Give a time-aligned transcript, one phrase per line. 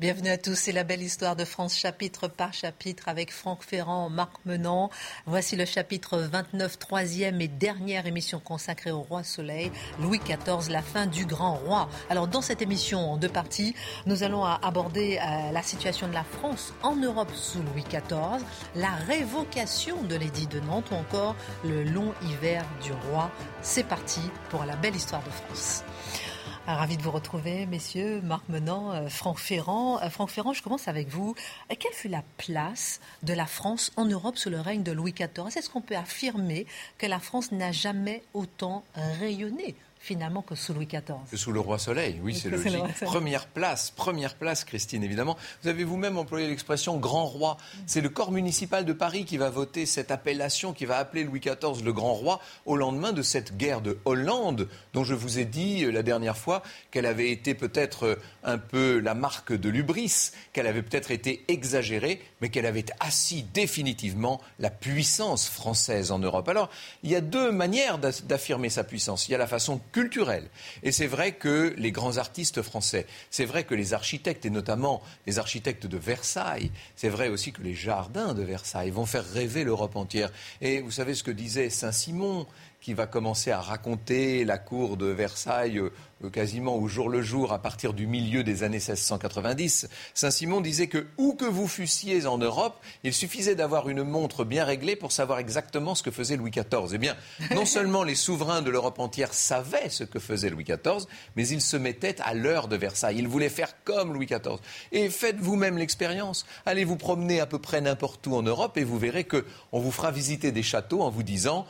[0.00, 4.10] Bienvenue à tous, c'est la belle histoire de France chapitre par chapitre avec Franck Ferrand,
[4.10, 4.90] Marc Menant.
[5.24, 9.70] Voici le chapitre 29, troisième et dernière émission consacrée au roi Soleil,
[10.00, 11.88] Louis XIV, la fin du grand roi.
[12.10, 13.76] Alors dans cette émission en deux parties,
[14.06, 18.90] nous allons aborder euh, la situation de la France en Europe sous Louis XIV, la
[19.06, 23.30] révocation de l'édit de Nantes ou encore le long hiver du roi.
[23.62, 25.84] C'est parti pour la belle histoire de France.
[26.66, 28.22] Ah, ravi de vous retrouver, messieurs.
[28.22, 30.00] Marc Menant, euh, Franck Ferrand.
[30.00, 31.34] Euh, Franck Ferrand, je commence avec vous.
[31.70, 35.12] Euh, quelle fut la place de la France en Europe sous le règne de Louis
[35.12, 39.74] XIV Est-ce qu'on peut affirmer que la France n'a jamais autant rayonné
[40.04, 41.16] finalement que sous Louis XIV.
[41.30, 42.76] Que sous le roi Soleil, oui, c'est logique.
[43.00, 45.38] Première place, première place, Christine, évidemment.
[45.62, 47.56] Vous avez vous-même employé l'expression grand roi.
[47.86, 51.40] C'est le corps municipal de Paris qui va voter cette appellation, qui va appeler Louis
[51.40, 55.46] XIV le grand roi au lendemain de cette guerre de Hollande, dont je vous ai
[55.46, 59.70] dit euh, la dernière fois qu'elle avait été peut-être euh, un peu la marque de
[59.70, 66.18] l'ubris, qu'elle avait peut-être été exagérée, mais qu'elle avait assis définitivement la puissance française en
[66.18, 66.46] Europe.
[66.50, 66.68] Alors,
[67.02, 69.28] il y a deux manières d'affirmer sa puissance.
[69.28, 70.48] Il y a la façon culturelle.
[70.82, 75.00] Et c'est vrai que les grands artistes français, c'est vrai que les architectes, et notamment
[75.28, 79.62] les architectes de Versailles, c'est vrai aussi que les jardins de Versailles vont faire rêver
[79.62, 80.32] l'Europe entière.
[80.60, 82.48] Et vous savez ce que disait Saint-Simon
[82.84, 85.90] qui va commencer à raconter la cour de Versailles euh,
[86.28, 89.88] quasiment au jour le jour à partir du milieu des années 1690.
[90.12, 94.66] Saint-Simon disait que où que vous fussiez en Europe, il suffisait d'avoir une montre bien
[94.66, 96.90] réglée pour savoir exactement ce que faisait Louis XIV.
[96.92, 97.16] Eh bien,
[97.54, 101.06] non seulement les souverains de l'Europe entière savaient ce que faisait Louis XIV,
[101.36, 103.16] mais ils se mettaient à l'heure de Versailles.
[103.18, 104.58] Ils voulaient faire comme Louis XIV.
[104.92, 106.44] Et faites vous-même l'expérience.
[106.66, 109.42] Allez vous promener à peu près n'importe où en Europe et vous verrez qu'on
[109.72, 111.66] vous fera visiter des châteaux en vous disant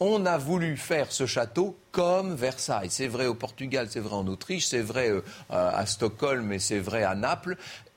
[0.00, 2.90] on a voulu faire ce château comme Versailles.
[2.90, 6.78] C'est vrai au Portugal, c'est vrai en Autriche, c'est vrai euh, à Stockholm et c'est
[6.78, 7.56] vrai à Naples.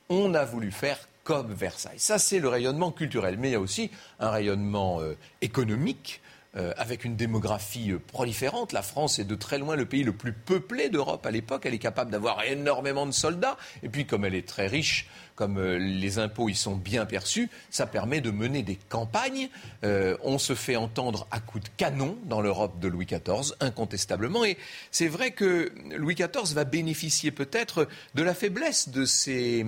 [0.10, 2.00] On a voulu faire comme Versailles.
[2.00, 3.38] Ça, c'est le rayonnement culturel.
[3.38, 3.90] Mais il y a aussi
[4.20, 6.22] un rayonnement euh, économique.
[6.56, 8.74] Euh, avec une démographie proliférante.
[8.74, 11.66] La France est de très loin le pays le plus peuplé d'Europe à l'époque.
[11.66, 13.58] Elle est capable d'avoir énormément de soldats.
[13.82, 17.50] Et puis, comme elle est très riche, comme euh, les impôts y sont bien perçus,
[17.72, 19.50] ça permet de mener des campagnes.
[19.84, 24.46] Euh, on se fait entendre à coups de canon dans l'Europe de Louis XIV, incontestablement.
[24.46, 24.60] Et
[24.92, 29.64] c'est vrai que Louis XIV va bénéficier peut-être de la faiblesse de ses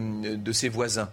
[0.70, 1.10] voisins.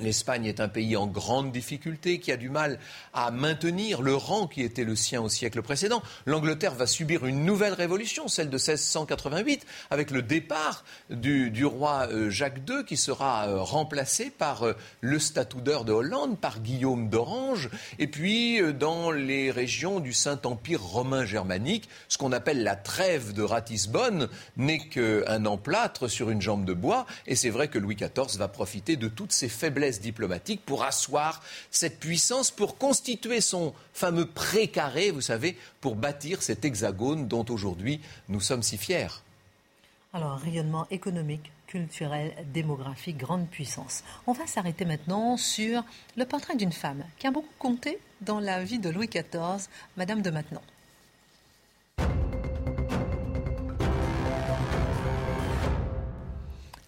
[0.00, 2.78] L'Espagne est un pays en grande difficulté qui a du mal
[3.12, 6.02] à maintenir le rang qui était le sien au siècle précédent.
[6.26, 12.30] L'Angleterre va subir une nouvelle révolution, celle de 1688, avec le départ du, roi euh,
[12.30, 17.68] Jacques II qui sera euh, remplacé par euh, le statoudeur de Hollande, par Guillaume d'Orange,
[17.98, 23.42] et puis dans les régions du Saint-Empire romain germanique, ce qu'on appelle la trêve de
[23.42, 28.38] Ratisbonne n'est qu'un emplâtre sur une jambe de bois, et c'est vrai que Louis XIV
[28.38, 34.26] va profiter de toutes ces faiblesses diplomatique pour asseoir cette puissance, pour constituer son fameux
[34.26, 39.22] précaré, vous savez, pour bâtir cet hexagone dont aujourd'hui nous sommes si fiers.
[40.12, 44.02] Alors, rayonnement économique, culturel, démographique, grande puissance.
[44.26, 45.84] On va s'arrêter maintenant sur
[46.16, 50.22] le portrait d'une femme qui a beaucoup compté dans la vie de Louis XIV, Madame
[50.22, 50.62] de Maintenon.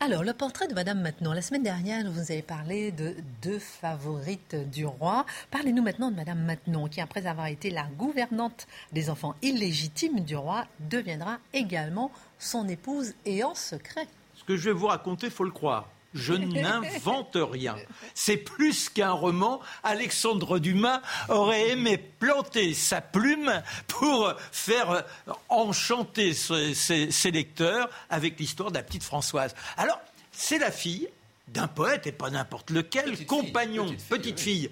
[0.03, 1.35] Alors, le portrait de Madame Maintenon.
[1.35, 5.27] La semaine dernière, vous avez parlé de deux favorites du roi.
[5.51, 10.37] Parlez-nous maintenant de Madame Maintenon, qui, après avoir été la gouvernante des enfants illégitimes du
[10.37, 14.09] roi, deviendra également son épouse et en secret.
[14.37, 15.87] Ce que je vais vous raconter, faut le croire.
[16.13, 17.77] Je n'invente rien.
[18.15, 19.61] C'est plus qu'un roman.
[19.85, 25.05] Alexandre Dumas aurait aimé planter sa plume pour faire
[25.49, 29.55] enchanter ses, lecteurs avec l'histoire de la petite Françoise.
[29.77, 30.01] Alors,
[30.33, 31.09] c'est la fille
[31.49, 34.71] d'un poète, et pas n'importe lequel, compagnon, petite fille,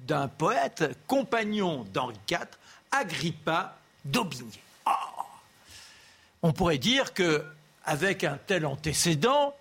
[0.00, 2.46] d'un poète, compagnon d'Henri IV,
[2.90, 4.60] Agrippa d'Aubigné.
[4.86, 4.90] Oh
[6.42, 7.44] On pourrait dire que,
[7.84, 9.54] avec un tel antécédent,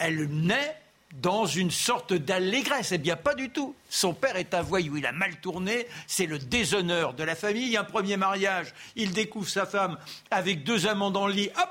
[0.00, 0.76] elle naît
[1.20, 2.90] dans une sorte d'allégresse.
[2.92, 3.74] Eh bien, pas du tout.
[3.88, 7.76] Son père est un voyou, il a mal tourné, c'est le déshonneur de la famille.
[7.76, 9.98] Un premier mariage, il découvre sa femme
[10.32, 11.68] avec deux amants dans le lit, hop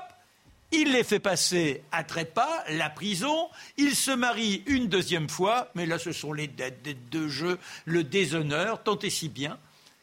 [0.72, 5.84] il les fait passer à trépas, la prison, il se marie une deuxième fois, mais
[5.84, 9.58] là ce sont les dettes, dettes de jeu, le déshonneur, tant et si bien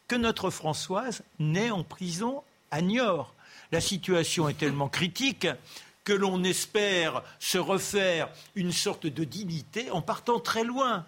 [0.09, 3.33] que notre Françoise naît en prison à Niort.
[3.71, 5.47] La situation est tellement critique
[6.07, 11.06] que l'on espère se refaire une sorte de dignité en partant très loin.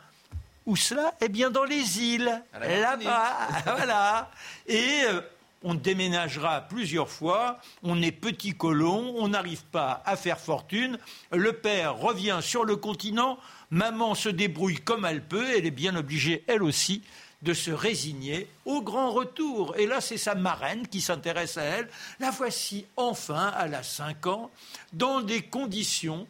[0.65, 3.47] Où cela Eh bien dans les îles, là-bas,
[3.77, 4.29] voilà.
[4.67, 5.21] Et euh,
[5.63, 10.99] on déménagera plusieurs fois, on est petit colon, on n'arrive pas à faire fortune,
[11.31, 15.95] le père revient sur le continent, maman se débrouille comme elle peut, elle est bien
[15.95, 17.03] obligée, elle aussi,
[17.41, 19.75] de se résigner au grand retour.
[19.77, 21.89] Et là, c'est sa marraine qui s'intéresse à elle.
[22.19, 24.51] La voici enfin, elle a cinq ans,
[24.93, 26.27] dans des conditions,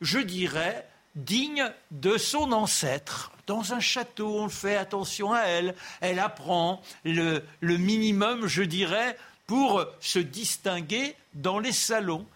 [0.00, 3.32] je dirais, dignes de son ancêtre.
[3.46, 5.74] Dans un château, on fait attention à elle.
[6.00, 9.16] Elle apprend le, minimum, je dirais,
[9.46, 12.26] pour se distinguer dans les salons.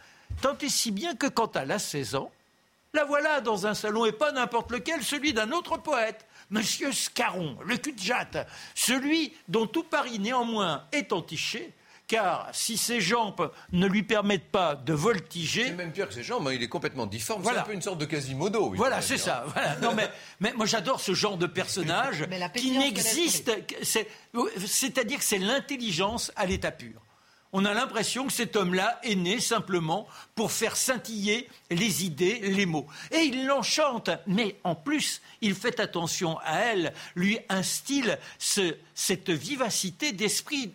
[0.43, 2.31] Tant et si bien que quand elle a 16 ans,
[2.93, 7.59] la voilà dans un salon, et pas n'importe lequel, celui d'un autre poète, Monsieur Scarron,
[7.65, 11.73] le cul de jatte, celui dont tout Paris néanmoins est entiché,
[12.07, 15.67] car si ses jambes ne lui permettent pas de voltiger.
[15.67, 17.43] C'est même pire que ses jambes, hein, il est complètement difforme.
[17.45, 18.73] C'est un peu une sorte de Quasimodo.
[18.75, 19.45] Voilà, c'est ça.
[19.83, 20.09] Non, mais,
[20.41, 23.51] mais, moi j'adore ce genre de personnage qui n'existe.
[23.83, 27.06] C'est-à-dire que c'est l'intelligence à l'état pur
[27.53, 32.67] on a l'impression que cet homme-là est né simplement pour faire scintiller les idées, les
[32.67, 32.87] mots.
[33.13, 40.13] Et il l'enchante, mais en plus, il fait attention à elle, lui instille cette vivacité
[40.13, 40.73] d'esprit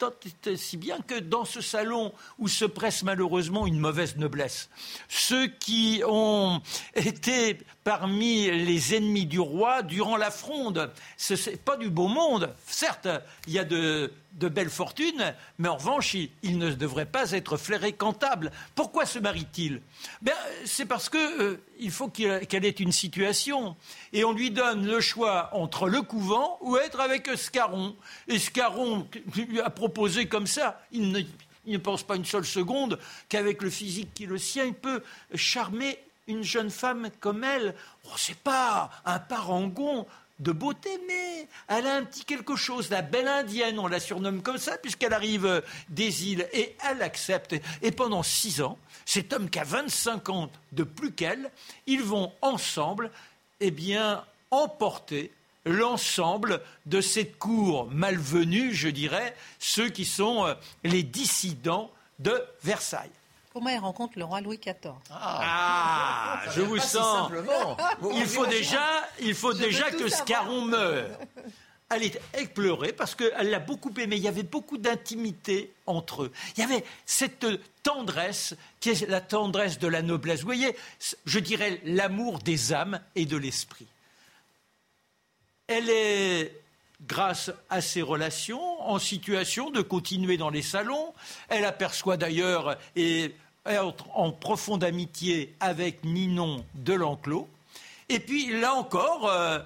[0.00, 4.70] tant, si bien que dans ce salon où se presse malheureusement une mauvaise noblesse,
[5.08, 6.62] ceux qui ont
[6.94, 12.54] été parmi les ennemis du roi durant la fronde, ce n'est pas du beau monde.
[12.66, 13.08] Certes,
[13.46, 14.10] il y a de
[14.48, 18.50] belles fortunes, mais en revanche, il, ne devrait pas être flairé comptable.
[18.74, 19.82] Pourquoi se marie-t-il?
[20.22, 21.56] Ben, C'est parce qu'il euh,
[21.88, 23.76] faut qu'elle ait une situation.
[24.12, 27.96] Et on lui donne le choix entre le couvent ou être avec Scarron.
[28.28, 30.82] Et Scarron lui a proposé comme ça.
[30.92, 31.26] Il
[31.66, 32.98] ne, pense pas une seule seconde
[33.30, 35.02] qu'avec le physique qui est le sien, il peut
[35.34, 37.74] charmer une jeune femme comme elle.
[38.04, 40.06] Oh, c'est pas un parangon
[40.40, 42.90] de beauté, mais elle a un petit quelque chose.
[42.90, 47.02] La belle indienne, on la surnomme comme ça, puisqu'elle arrive euh, des îles et elle
[47.02, 47.54] accepte.
[47.82, 51.50] Et pendant six ans, cet homme qui a 25 ans de plus qu'elle,
[51.86, 53.10] ils vont ensemble,
[53.60, 55.32] eh bien, emporter
[55.64, 60.54] l'ensemble de cette cour malvenue, je dirais, ceux qui sont euh,
[60.84, 63.10] les dissidents de Versailles.
[63.52, 67.30] Comment elle rencontre le roi Louis XIV Ah, je vous sens.
[68.14, 71.10] il faut déjà, il faut déjà que Scarron meure.
[71.92, 74.14] Elle est éplorée parce qu'elle l'a beaucoup aimé.
[74.14, 76.32] Il y avait beaucoup d'intimité entre eux.
[76.56, 77.44] Il y avait cette
[77.82, 80.40] tendresse qui est la tendresse de la noblesse.
[80.40, 80.76] Vous voyez,
[81.24, 83.88] je dirais l'amour des âmes et de l'esprit.
[85.66, 86.59] Elle est
[87.06, 91.12] grâce à ses relations, en situation de continuer dans les salons.
[91.48, 93.34] Elle aperçoit d'ailleurs et
[93.66, 97.48] être en profonde amitié avec Ninon de l'Enclos.
[98.08, 99.58] Et puis là encore, euh,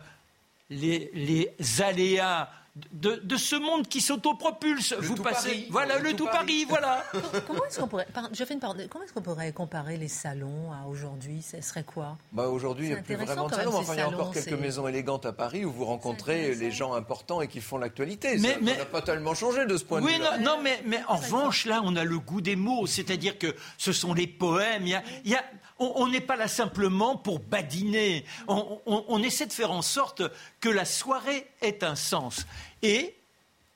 [0.70, 1.50] les
[1.80, 2.50] aléas
[2.92, 4.94] de, ce monde qui s'autopropulse.
[4.94, 7.04] Vous passez, voilà, le, tout Paris, voilà.
[7.46, 10.88] Comment est-ce qu'on pourrait, je fais une comment est-ce qu'on pourrait comparer les salons à
[10.88, 11.40] aujourd'hui?
[11.42, 12.16] Ce serait quoi?
[12.32, 13.76] Bah aujourd'hui, il n'y a plus vraiment de salons.
[13.76, 16.94] Enfin, il y a encore quelques maisons élégantes à Paris où vous rencontrez les gens
[16.94, 18.38] importants et qui font l'actualité.
[18.38, 20.12] Mais, ça n'a pas tellement changé de ce point de vue.
[20.12, 23.54] Oui, non, mais, mais en revanche, là, on a le goût des mots, c'est-à-dire que
[23.78, 24.86] ce sont les poèmes.
[24.86, 25.44] Il y a
[25.78, 28.24] on n'est pas là simplement pour badiner.
[28.46, 30.22] On, essaie de faire en sorte
[30.60, 32.46] que la soirée ait un sens.
[32.84, 33.14] Et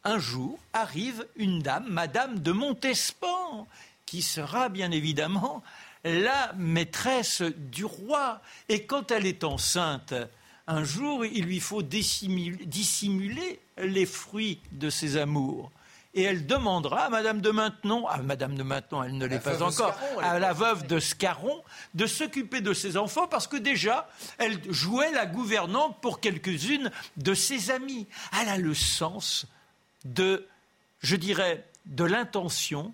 [0.04, 3.66] un jour arrive une dame, Madame de Montespan,
[4.04, 5.62] qui sera bien évidemment
[6.04, 8.42] la maîtresse du roi.
[8.68, 10.12] Et quand elle est enceinte,
[10.66, 15.72] un jour, il lui faut dissimuler les fruits de ses amours
[16.18, 19.62] et elle demandera à Madame de Maintenon, à Madame de Maintenon, elle ne l'est pas
[19.62, 21.62] encore, à la veuve de Scarron,
[21.94, 24.08] de s'occuper de ses enfants parce que déjà,
[24.38, 28.08] elle jouait la gouvernante pour quelques-unes de ses amies.
[28.40, 29.46] Elle a le sens
[30.04, 30.44] de,
[30.98, 32.92] je dirais, de l'intention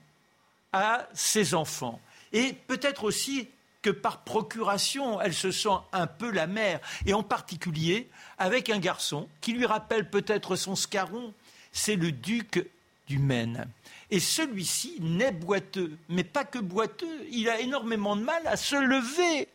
[0.75, 2.03] à ses enfants.
[2.35, 3.49] Et peut-être aussi
[3.81, 8.79] que par procuration, elle se sent un peu la mère, et en particulier avec un
[8.79, 11.33] garçon qui lui rappelle peut-être son scarron,
[11.73, 12.67] c'est le duc
[13.07, 13.67] du Maine.
[14.11, 18.77] Et celui-ci naît boiteux, mais pas que boiteux, il a énormément de mal à se
[18.77, 19.49] lever.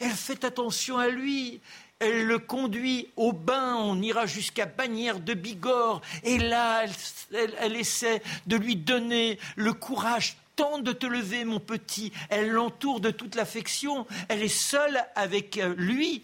[0.00, 1.60] Elle fait attention à lui,
[1.98, 6.84] elle le conduit au bain, on ira jusqu'à Bagnères de Bigorre, et là,
[7.32, 12.12] elle, essaie de lui donner le courage tente de te lever, mon petit.
[12.28, 14.06] Elle l'entoure de toute l'affection.
[14.28, 16.22] Elle est seule avec euh, lui.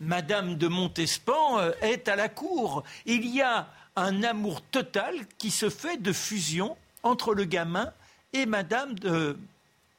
[0.00, 2.82] Madame de Montespan euh, est à la cour.
[3.06, 3.68] Il y a
[4.02, 7.92] un amour total qui se fait de fusion entre le gamin
[8.32, 9.36] et Madame de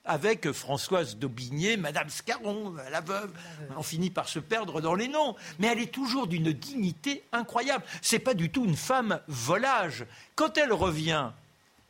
[0.06, 3.32] avec Françoise d'Aubigné, Madame Scarron, la veuve.
[3.78, 5.36] On finit par se perdre dans les noms.
[5.60, 7.84] Mais elle est toujours d'une dignité incroyable.
[8.02, 10.06] C'est pas du tout une femme volage.
[10.36, 11.30] Quand elle revient,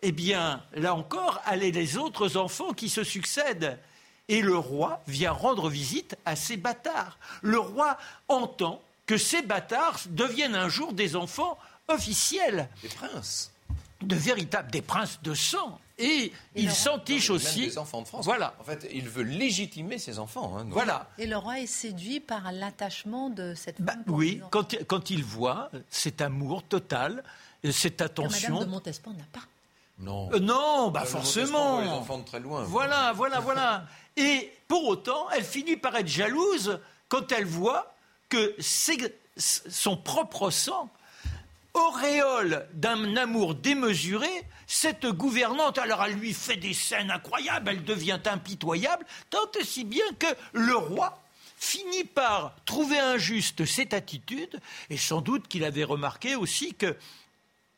[0.02, 3.80] eh bien, là encore, elle et les autres enfants qui se succèdent.
[4.28, 7.20] Et le roi vient rendre visite à ces bâtards.
[7.42, 7.98] Le roi
[8.28, 11.58] entend que ces bâtards deviennent un jour des enfants
[11.90, 12.70] officiels.
[12.82, 13.52] Des princes.
[14.02, 15.80] De véritables, des princes de sang.
[15.98, 17.68] Et, il s'entiche aussi.
[17.68, 18.24] Des enfants de France.
[18.24, 18.54] Voilà.
[18.62, 20.58] En fait, il veut légitimer ses enfants.
[20.58, 21.10] Hein, voilà.
[21.18, 24.04] Et le roi est séduit par l'attachement de cette bah femme.
[24.08, 27.24] oui, quand, quand, il voit cet amour total,
[27.70, 28.54] cette attention.
[28.54, 29.46] Madame de Montespan n'a pas.
[30.00, 30.32] Non.
[30.32, 31.82] Euh, non, bah forcément.
[31.82, 32.64] Les enfants de très loin.
[32.64, 33.86] Voilà, voilà, voilà.
[34.16, 36.80] Et pour autant, elle finit par être jalouse
[37.10, 37.94] quand elle voit
[38.30, 38.56] que
[39.38, 40.90] son propre sang
[41.74, 44.30] auréole d'un amour démesuré,
[44.68, 49.84] cette gouvernante, alors elle lui fait des scènes incroyables, elle devient impitoyable, tant et si
[49.84, 51.22] bien que le roi
[51.58, 54.60] finit par trouver injuste cette attitude,
[54.90, 56.96] et sans doute qu'il avait remarqué aussi que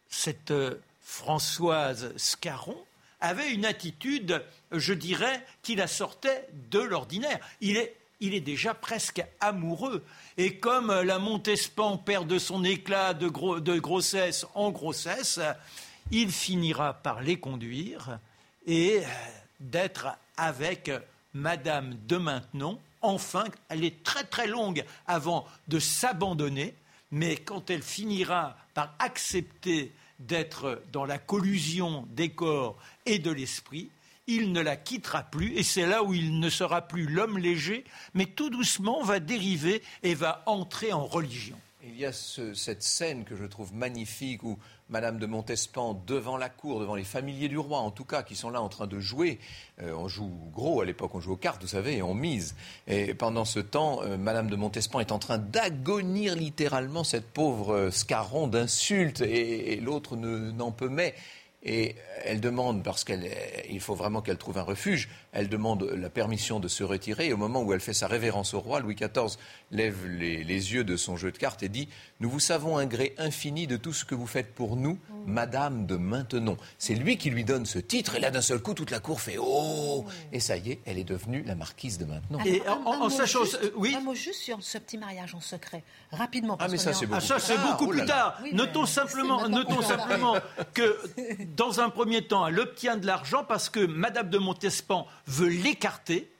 [0.09, 2.77] cette euh, Françoise Scarron
[3.19, 7.39] avait une attitude, je dirais, qui la sortait de l'ordinaire.
[7.59, 10.03] Il est il est déjà presque amoureux.
[10.37, 13.27] Et comme la Montespan perd de son éclat de,
[13.79, 15.39] grossesse en grossesse,
[16.11, 18.19] il finira par les conduire
[18.65, 19.07] et euh,
[19.59, 20.91] d'être avec
[21.33, 22.79] Madame de Maintenon.
[23.01, 26.75] Enfin, elle est très très longue avant de s'abandonner,
[27.11, 33.89] mais quand elle finira par accepter d'être dans la collusion des corps et de l'esprit,
[34.27, 37.83] il ne la quittera plus, et c'est là où il ne sera plus l'homme léger,
[38.13, 41.57] mais tout doucement va dériver et va entrer en religion.
[41.83, 44.59] Il y a cette scène que je trouve magnifique où
[44.89, 48.35] Madame de Montespan, devant la cour, devant les familiers du roi en tout cas, qui
[48.35, 49.39] sont là en train de jouer,
[49.81, 52.55] euh, on joue gros à l'époque, on joue aux cartes, vous savez, et on mise.
[52.87, 57.73] Et pendant ce temps, euh, Madame de Montespan est en train d'agonir littéralement cette pauvre
[57.73, 61.15] euh, Scarron d'insultes, et, et l'autre n'en peut mais.
[61.63, 66.59] Et elle demande, parce qu'il faut vraiment qu'elle trouve un refuge, elle demande la permission
[66.59, 67.27] de se retirer.
[67.27, 69.37] Et au moment où elle fait sa révérence au roi, Louis XIV
[69.69, 71.87] lève les, yeux de son jeu de cartes et dit
[72.19, 75.85] Nous vous savons un gré infini de tout ce que vous faites pour nous, Madame
[75.85, 76.57] de Maintenon.
[76.79, 78.15] C'est lui qui lui donne ce titre.
[78.15, 80.97] Et là, d'un seul coup, toute la cour fait Oh Et ça y est, elle
[80.97, 82.39] est devenue la marquise de Maintenon.
[82.45, 83.41] Et en, sachant.
[83.75, 83.95] oui.
[83.95, 86.57] Un mot juste sur ce petit mariage en secret, rapidement.
[86.59, 87.21] ah, mais ça, c'est beaucoup,
[87.67, 88.41] beaucoup, plus tard.
[88.51, 90.35] notons simplement, notons simplement
[90.73, 90.97] que
[91.55, 96.31] dans un premier temps, elle obtient de l'argent parce que Madame de Montespan veut l'écarter.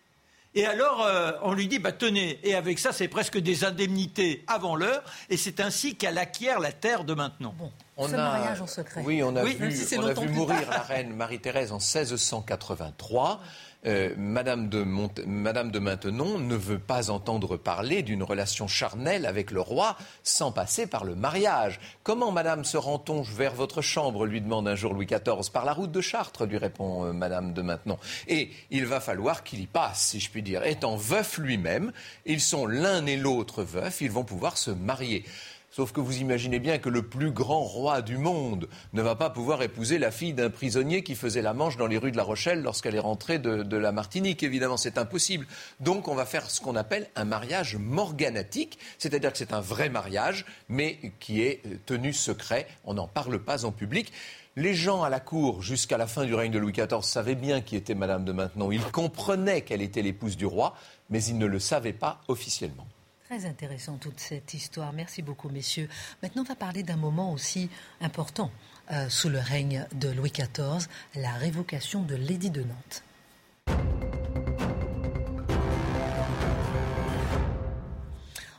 [0.54, 4.44] Et alors, euh, on lui dit, bah, tenez, et avec ça, c'est presque des indemnités
[4.48, 7.56] avant l'heure, et c'est ainsi qu'elle acquiert la terre de maintenant.
[7.58, 8.18] Bon, on ce a...
[8.18, 9.02] mariage en secret.
[9.06, 9.58] Oui, on a vu,
[9.98, 13.40] on a vu mourir la reine Marie-Thérèse en 1683.
[13.86, 19.98] Euh, Madame, de Maintenon ne veut pas entendre parler d'une relation charnelle avec le roi
[20.24, 21.80] sans passer par le mariage.
[22.04, 25.50] Comment, Madame, se rend-on vers votre chambre lui demande un jour Louis XIV.
[25.52, 27.98] Par la route de Chartres, lui répond euh, Madame de Maintenon.
[28.28, 30.64] Et il va falloir qu'il y passe, si je puis dire.
[30.64, 31.92] Étant veuf lui-même,
[32.26, 35.26] ils sont l'un et l'autre veufs, ils vont pouvoir se marier.
[35.74, 39.30] Sauf que vous imaginez bien que le plus grand roi du monde ne va pas
[39.30, 42.24] pouvoir épouser la fille d'un prisonnier qui faisait la manche dans les rues de La
[42.24, 44.44] Rochelle lorsqu'elle est rentrée de, la Martinique.
[44.44, 45.48] Évidemment, c'est impossible.
[45.80, 49.88] Donc, on va faire ce qu'on appelle un mariage morganatique, c'est-à-dire que c'est un vrai
[49.88, 52.68] mariage, mais qui est euh, tenu secret.
[52.84, 54.12] On n'en parle pas en public.
[54.58, 57.62] Les gens à la cour, jusqu'à la fin du règne de Louis XIV, savaient bien
[57.62, 58.74] qui était Madame de Maintenon.
[58.74, 60.76] Ils comprenaient qu'elle était l'épouse du roi,
[61.10, 62.88] mais ils ne le savaient pas officiellement.
[63.32, 64.92] Très intéressant toute cette histoire.
[64.92, 65.88] Merci beaucoup, messieurs.
[66.22, 67.70] Maintenant, on va parler d'un moment aussi
[68.02, 68.52] important
[68.92, 73.04] euh, sous le règne de Louis XIV, la révocation de l'édit de Nantes.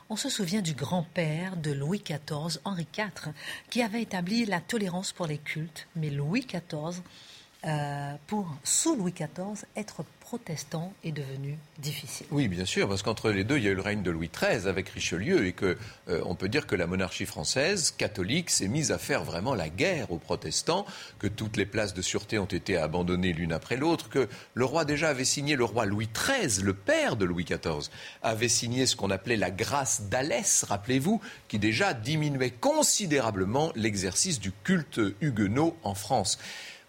[0.09, 3.31] On se souvient du grand-père de Louis XIV, Henri IV,
[3.69, 7.03] qui avait établi la tolérance pour les cultes, mais Louis XIV
[7.65, 12.25] euh, pour, sous Louis XIV, être protestant est devenu difficile.
[12.31, 14.29] Oui, bien sûr, parce qu'entre les deux, il y a eu le règne de Louis
[14.33, 15.77] XIII avec Richelieu et que
[16.07, 19.67] euh, on peut dire que la monarchie française catholique s'est mise à faire vraiment la
[19.67, 20.85] guerre aux protestants,
[21.19, 24.85] que toutes les places de sûreté ont été abandonnées l'une après l'autre, que le roi
[24.85, 27.89] déjà avait signé, le roi Louis XIII, le père de Louis XIV,
[28.21, 34.53] avait signé ce qu'on appelait la grâce d'Alès, rappelez-vous, qui déjà diminuait considérablement l'exercice du
[34.63, 36.39] culte huguenot en France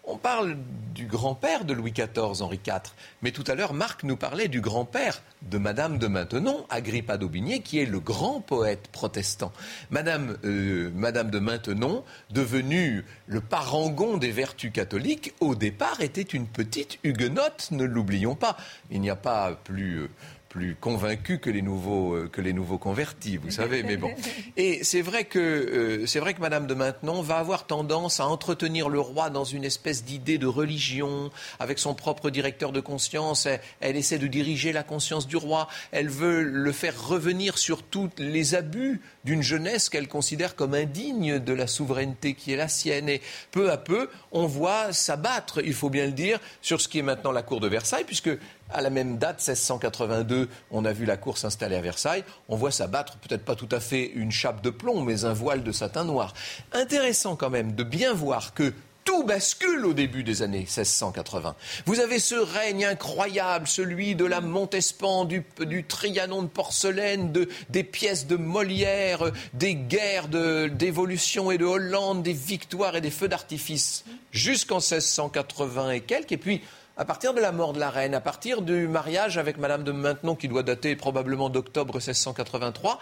[0.07, 0.55] On parle
[0.93, 2.93] du grand-père de Louis XIV, Henri IV.
[3.23, 7.61] Mais tout à l'heure, Marc nous parlait du grand-père de Madame de Maintenon, Agrippa d'Aubigné,
[7.61, 9.51] qui est le grand poète protestant.
[9.89, 16.45] Madame, euh, Madame de Maintenon, devenue le parangon des vertus catholiques, au départ était une
[16.45, 18.57] petite huguenote, ne l'oublions pas.
[18.91, 20.09] Il n'y a pas plus...
[20.55, 23.83] Plus convaincu que les nouveaux euh, que les nouveaux convertis, vous savez.
[23.83, 24.09] Mais bon,
[24.55, 28.27] et c'est vrai que euh, c'est vrai que Madame de Maintenon va avoir tendance à
[28.27, 33.49] entretenir le roi dans une espèce d'idée de religion, avec son propre directeur de conscience.
[33.81, 35.67] Elle, essaie de diriger la conscience du roi.
[35.91, 41.37] Elle veut le faire revenir sur tous les abus d'une jeunesse qu'elle considère comme indigne
[41.37, 43.09] de la souveraineté qui est la sienne.
[43.09, 43.21] Et
[43.51, 47.01] peu à peu, on voit s'abattre, il faut bien le dire, sur ce qui est
[47.01, 48.31] maintenant la cour de Versailles, puisque
[48.71, 52.23] à la même date, 1682, on a vu la cour s'installer à Versailles.
[52.49, 55.63] On voit s'abattre peut-être pas tout à fait une chape de plomb, mais un voile
[55.63, 56.33] de satin noir.
[56.73, 58.73] Intéressant quand même de bien voir que
[59.05, 61.55] tout bascule au début des années 1680.
[61.85, 65.43] Vous avez ce règne incroyable, celui de la Montespan, du,
[65.87, 67.31] Trianon de porcelaine,
[67.69, 73.27] des pièces de Molière, des guerres d'évolution et de Hollande, des victoires et des feux
[73.27, 76.31] d'artifice, jusqu'en 1680 et quelques.
[76.31, 76.61] Et puis,
[76.97, 79.91] à partir de la mort de la reine, à partir du mariage avec Madame de
[79.91, 82.99] Maintenon, qui doit dater probablement d'octobre 1683,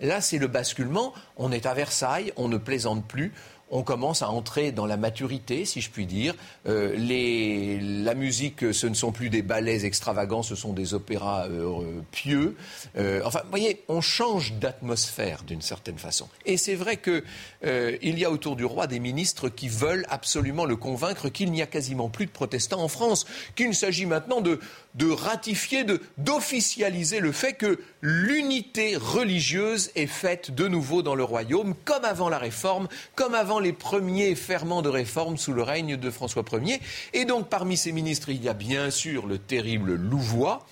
[0.00, 1.12] là c'est le basculement.
[1.36, 3.32] On est à Versailles, on ne plaisante plus
[3.70, 6.34] on commence à entrer dans la maturité, si je puis dire.
[6.66, 6.94] Euh,
[8.04, 12.56] la musique, ce ne sont plus des ballets extravagants, ce sont des opéras euh, pieux.
[12.96, 16.28] Euh, enfin, vous voyez, on change d'atmosphère d'une certaine façon.
[16.46, 20.76] Et c'est vrai qu'il y a autour du roi des ministres qui veulent absolument le
[20.76, 24.60] convaincre qu'il n'y a quasiment plus de protestants en France, qu'il s'agit maintenant de
[24.94, 25.84] de ratifier,
[26.18, 32.28] d'officialiser le fait que l'unité religieuse est faite de nouveau dans le royaume, comme avant
[32.28, 36.80] la réforme, comme avant les premiers ferments de réforme sous le règne de François Ier.
[37.12, 40.66] Et donc parmi ces ministres, il y a bien sûr le terrible Louvois,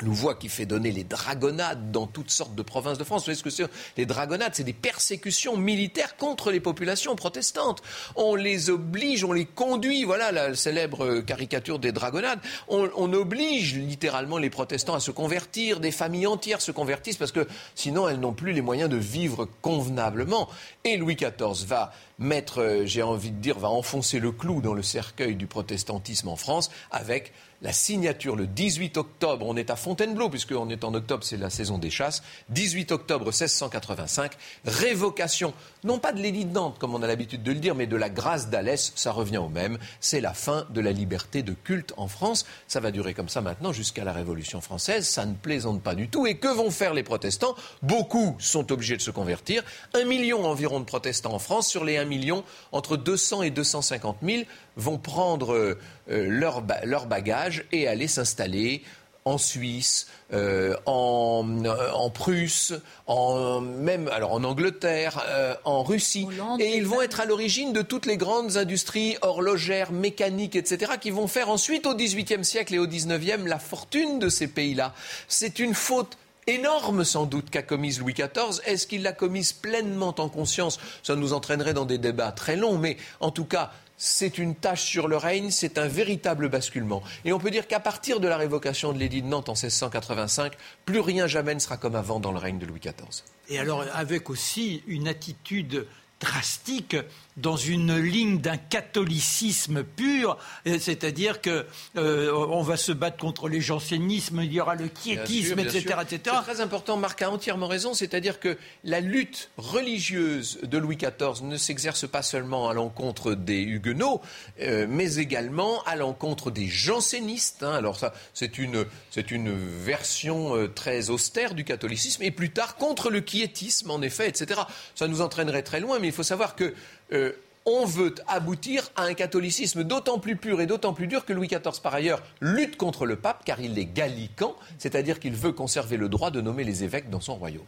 [0.00, 3.22] Louvois qui fait donner les dragonnades dans toutes sortes de provinces de France.
[3.22, 3.64] Vous savez ce que c'est?
[3.96, 7.80] Les dragonnades, c'est des persécutions militaires contre les populations protestantes.
[8.16, 10.02] On les oblige, on les conduit.
[10.02, 12.40] Voilà la célèbre caricature des dragonnades.
[12.68, 15.78] On, on oblige littéralement les protestants à se convertir.
[15.78, 19.48] Des familles entières se convertissent parce que sinon elles n'ont plus les moyens de vivre
[19.62, 20.48] convenablement.
[20.82, 24.82] Et Louis XIV va mettre, j'ai envie de dire, va enfoncer le clou dans le
[24.82, 27.32] cercueil du protestantisme en France avec
[27.64, 31.48] la signature le 18 octobre, on est à Fontainebleau, puisqu'on est en octobre, c'est la
[31.48, 34.32] saison des chasses, 18 octobre 1685,
[34.66, 37.86] révocation, non pas de l'édit de Nantes, comme on a l'habitude de le dire, mais
[37.86, 41.52] de la grâce d'Alès, ça revient au même, c'est la fin de la liberté de
[41.52, 42.44] culte en France.
[42.68, 46.08] Ça va durer comme ça maintenant jusqu'à la Révolution française, ça ne plaisante pas du
[46.08, 46.26] tout.
[46.26, 47.54] Et que vont faire les protestants?
[47.82, 49.62] Beaucoup sont obligés de se convertir.
[49.94, 54.18] Un million environ de protestants en France, sur les un million, entre 200 et 250
[54.22, 54.42] 000
[54.76, 58.82] vont prendre euh, leur, leur bagage et aller s'installer
[59.26, 62.74] en Suisse, euh, en, euh, en, Prusse,
[63.06, 65.24] en, même alors en Angleterre,
[65.64, 66.26] en Russie.
[66.60, 71.10] et ils vont être à l'origine de toutes les grandes industries horlogères, mécaniques, etc., qui
[71.10, 74.92] vont faire ensuite au XVIIIe siècle et au XIXe la fortune de ces pays-là.
[75.26, 78.60] C'est une faute énorme sans doute qu'a commise Louis XIV.
[78.64, 80.78] Est-ce qu'il l'a commise pleinement en conscience?
[81.02, 84.82] Ça nous entraînerait dans des débats très longs, mais en tout cas, c'est une tâche
[84.82, 87.02] sur le règne, c'est un véritable basculement.
[87.24, 90.52] Et on peut dire qu'à partir de la révocation de l'édit de Nantes en 1685,
[90.84, 93.22] plus rien jamais ne sera comme avant dans le règne de Louis XIV.
[93.48, 95.86] Et alors avec aussi une attitude
[96.20, 96.96] drastique
[97.36, 101.66] dans une ligne d'un catholicisme pur, c'est-à-dire que
[101.96, 106.18] euh, on va se battre contre les jansénismes, il y aura le quiétisme, etc., etc.
[106.24, 106.96] C'est très important.
[106.96, 112.22] Marc a entièrement raison, c'est-à-dire que la lutte religieuse de Louis XIV ne s'exerce pas
[112.22, 114.20] seulement à l'encontre des Huguenots,
[114.60, 117.62] euh, mais également à l'encontre des jansénistes.
[117.62, 117.72] Hein.
[117.72, 122.76] Alors ça, c'est une c'est une version euh, très austère du catholicisme, et plus tard
[122.76, 124.60] contre le quiétisme, en effet, etc.
[124.94, 126.74] Ça nous entraînerait très loin, mais il faut savoir que
[127.12, 127.32] euh,
[127.66, 131.48] on veut aboutir à un catholicisme d'autant plus pur et d'autant plus dur que Louis
[131.48, 135.96] XIV, par ailleurs, lutte contre le pape car il est gallicant, c'est-à-dire qu'il veut conserver
[135.96, 137.64] le droit de nommer les évêques dans son royaume.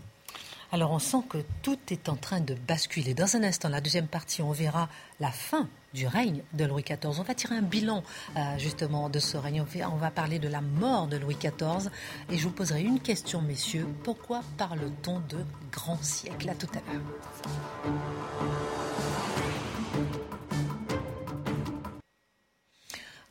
[0.73, 3.15] Alors on sent que tout est en train de basculer.
[3.15, 4.89] Dans un instant, la deuxième partie, on verra
[5.21, 7.19] la fin du règne de Louis XIV.
[7.19, 8.03] On va tirer un bilan
[8.37, 9.65] euh, justement de ce règne.
[9.91, 11.91] On va parler de la mort de Louis XIV.
[12.31, 13.87] Et je vous poserai une question, messieurs.
[14.03, 15.39] Pourquoi parle-t-on de
[15.73, 16.49] grand siècle?
[16.49, 17.03] À tout à l'heure.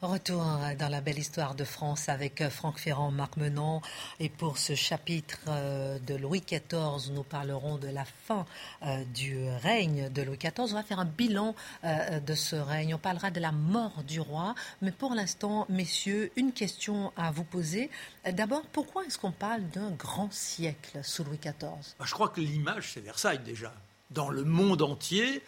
[0.05, 0.45] Retour
[0.77, 3.81] dans la belle histoire de France avec euh, Franck Ferrand, Marc Menant.
[4.19, 8.45] Et pour ce chapitre euh, de Louis XIV, nous parlerons de la fin
[8.83, 10.53] euh, du règne de Louis XIV.
[10.59, 12.93] On va faire un bilan de ce règne.
[12.93, 14.53] On parlera de la mort du roi.
[14.83, 17.89] Mais pour l'instant, messieurs, une question à vous poser.
[18.31, 21.55] D'abord, pourquoi est-ce qu'on parle d'un grand siècle sous Louis XIV
[21.97, 23.73] bah, Je crois que l'image, c'est Versailles déjà.
[24.11, 25.41] Dans le monde entier,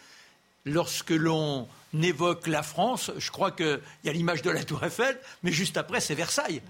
[0.64, 5.18] lorsque l'on évoque la France, je crois qu'il y a l'image de la Tour Eiffel,
[5.42, 6.62] mais juste après, c'est Versailles.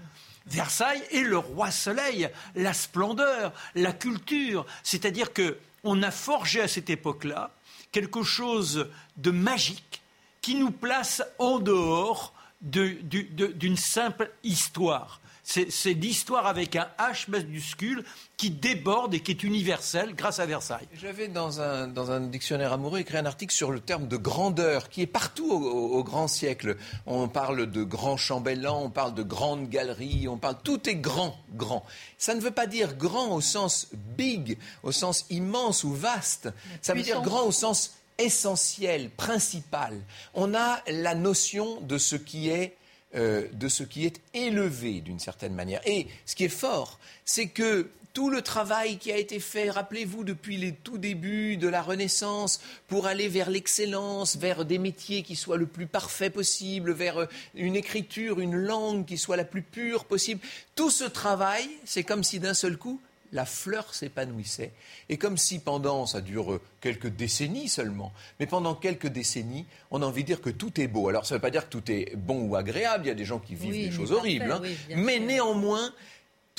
[0.47, 4.65] Versailles est le roi soleil, la splendeur, la culture.
[4.83, 7.51] C'est-à-dire qu'on a forgé à cette époque-là
[7.91, 10.01] quelque chose de magique
[10.41, 15.19] qui nous place en dehors d'une simple histoire.
[15.49, 18.03] C'est l'histoire avec un H majuscule
[18.37, 20.87] qui déborde et qui est universelle grâce à Versailles.
[20.93, 24.89] J'avais dans un, dans un dictionnaire amoureux écrit un article sur le terme de grandeur
[24.89, 26.77] qui est partout au, grand siècle.
[27.07, 31.35] On parle de grand chambellan, on parle de grande galerie, on parle tout est grand,
[31.55, 31.83] grand.
[32.19, 36.49] Ça ne veut pas dire grand au sens big, au sens immense ou vaste.
[36.83, 39.99] Ça veut dire grand au sens essentiel, principal.
[40.35, 42.75] On a la notion de ce qui est
[43.15, 45.81] euh, de ce qui est élevé d'une certaine manière.
[45.85, 50.23] Et ce qui est fort, c'est que tout le travail qui a été fait, rappelez-vous,
[50.23, 55.35] depuis les tout débuts de la Renaissance, pour aller vers l'excellence, vers des métiers qui
[55.35, 59.61] soient le plus parfait possible, vers euh, une écriture, une langue qui soit la plus
[59.61, 60.41] pure possible,
[60.75, 62.99] tout ce travail, c'est comme si d'un seul coup,
[63.31, 64.71] la fleur s'épanouissait.
[65.09, 70.05] Et comme si pendant, ça dure quelques décennies seulement, mais pendant quelques décennies, on a
[70.05, 71.09] envie de dire que tout est beau.
[71.09, 73.15] Alors ça ne veut pas dire que tout est bon ou agréable, il y a
[73.15, 74.61] des gens qui vivent des choses horribles, hein.
[74.95, 75.93] mais néanmoins,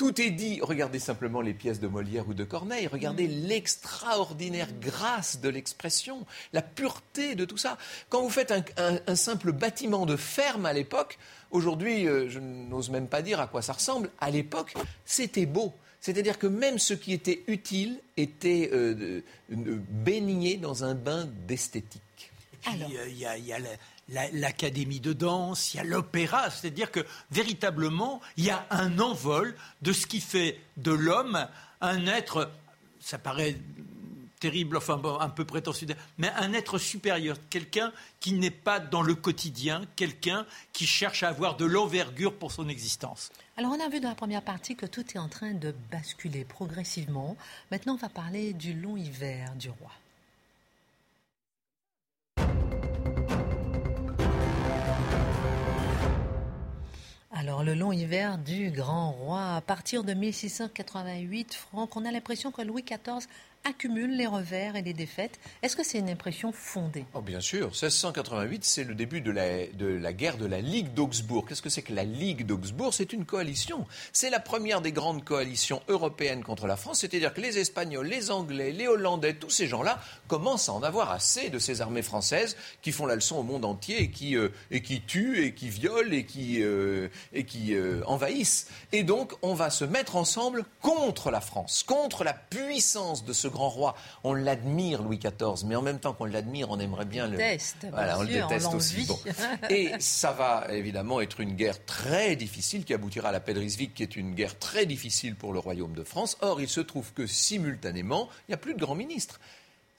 [0.01, 0.59] tout est dit.
[0.63, 2.87] Regardez simplement les pièces de Molière ou de Corneille.
[2.87, 3.47] Regardez mm.
[3.47, 7.77] l'extraordinaire grâce de l'expression, la pureté de tout ça.
[8.09, 11.19] Quand vous faites un, simple bâtiment de ferme à l'époque,
[11.51, 14.09] aujourd'hui, euh, je n'ose même pas dire à quoi ça ressemble.
[14.19, 14.73] À l'époque,
[15.05, 15.71] c'était beau.
[16.01, 22.01] C'est-à-dire que même ce qui était utile était euh, baigné dans un bain d'esthétique.
[22.73, 23.59] Il y a,
[24.33, 29.55] l'académie de danse, il y a l'opéra, c'est-à-dire que véritablement, il y a un envol
[29.83, 31.47] de ce qui fait de l'homme
[31.81, 32.51] un être,
[32.99, 33.55] ça paraît
[34.41, 39.15] terrible, enfin un peu prétentieux, mais un être supérieur, quelqu'un qui n'est pas dans le
[39.15, 43.31] quotidien, quelqu'un qui cherche à avoir de l'envergure pour son existence.
[43.55, 46.43] Alors on a vu dans la première partie que tout est en train de basculer
[46.43, 47.37] progressivement.
[47.69, 49.91] Maintenant on va parler du long hiver du roi.
[57.33, 62.51] Alors, le long hiver du grand roi, à partir de 1688, Franck, on a l'impression
[62.51, 63.27] que Louis XIV
[63.63, 65.39] accumule les revers et les défaites.
[65.61, 67.05] Est-ce que c'est une impression fondée?
[67.13, 67.67] Oh, Bien sûr.
[67.67, 71.45] 1688, c'est le début de la, de la guerre de la Ligue d'Augsbourg.
[71.47, 72.93] Qu'est-ce que c'est que la Ligue d'Augsbourg?
[72.93, 73.85] C'est une coalition.
[74.13, 76.99] C'est la première des grandes coalitions européennes contre la France.
[76.99, 81.11] C'est-à-dire que les Espagnols, les Anglais, les Hollandais, tous ces gens-là commencent à en avoir
[81.11, 84.49] assez de ces armées françaises qui font la leçon au monde entier et qui, euh,
[84.71, 88.67] et qui tuent et qui violent et qui, euh, et qui euh, envahissent.
[88.91, 93.50] Et donc, on va se mettre ensemble contre la France, contre la puissance de ce
[93.51, 93.95] grand roi.
[94.23, 97.37] On l'admire, Louis XIV, mais en même temps qu'on l'admire, on aimerait bien le.
[97.37, 99.07] Déteste, voilà, on le déteste aussi.
[99.69, 103.59] Et ça va évidemment être une guerre très difficile qui aboutira à la paix de
[103.59, 106.37] Ryswick, qui est une guerre très difficile pour le royaume de France.
[106.41, 109.39] Or, il se trouve que simultanément, il n'y a plus de grand ministre.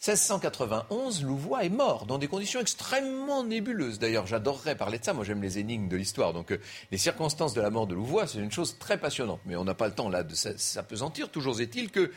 [0.04, 4.00] 1691, Louvois est mort dans des conditions extrêmement nébuleuses.
[4.00, 5.12] D'ailleurs, j'adorerais parler de ça.
[5.12, 6.32] Moi, j'aime les énigmes de l'histoire.
[6.32, 6.58] Donc, euh,
[6.90, 9.38] les circonstances de la mort de Louvois, c'est une chose très passionnante.
[9.46, 11.28] Mais on n'a pas le temps là de s'apesantir.
[11.28, 12.10] Toujours est-il que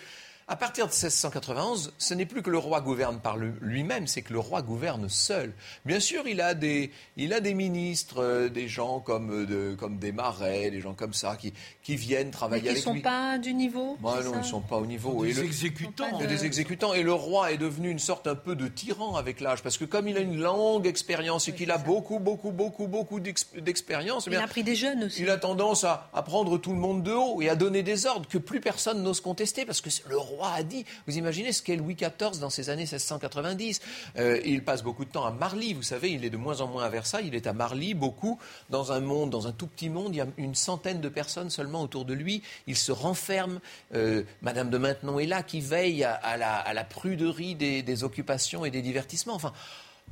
[0.47, 4.31] à partir de 1691, ce n'est plus que le roi gouverne par lui-même, c'est que
[4.31, 5.53] le roi gouverne seul.
[5.85, 9.75] Bien sûr, il a des, il a des ministres, euh, des gens comme, euh, de,
[9.75, 12.91] comme des marais, des gens comme ça, qui, qui viennent travailler avec lui.
[12.91, 15.25] Ils ne sont pas du niveau Non, ils ne sont pas au niveau.
[15.25, 16.19] Des exécutants.
[16.19, 16.93] Des exécutants.
[16.93, 19.85] Et le roi est devenu une sorte un peu de tyran avec l'âge, parce que
[19.85, 24.35] comme il a une longue expérience et qu'il a beaucoup, beaucoup, beaucoup, beaucoup d'expérience, il
[24.35, 25.23] a pris des jeunes aussi.
[25.23, 28.05] Il a tendance à, à prendre tout le monde de haut et à donner des
[28.05, 30.85] ordres que plus personne n'ose contester, parce que le roi roi a dit.
[31.07, 33.81] Vous imaginez ce qu'est Louis XIV dans ces années 1690
[34.17, 36.67] euh, Il passe beaucoup de temps à Marly, vous savez, il est de moins en
[36.67, 39.89] moins à Versailles, il est à Marly, beaucoup, dans un monde, dans un tout petit
[39.89, 43.59] monde, il y a une centaine de personnes seulement autour de lui, il se renferme,
[43.93, 48.71] euh, Madame de Maintenon est là, qui veille à, la, pruderie des, des occupations et
[48.71, 49.35] des divertissements.
[49.35, 49.53] Enfin,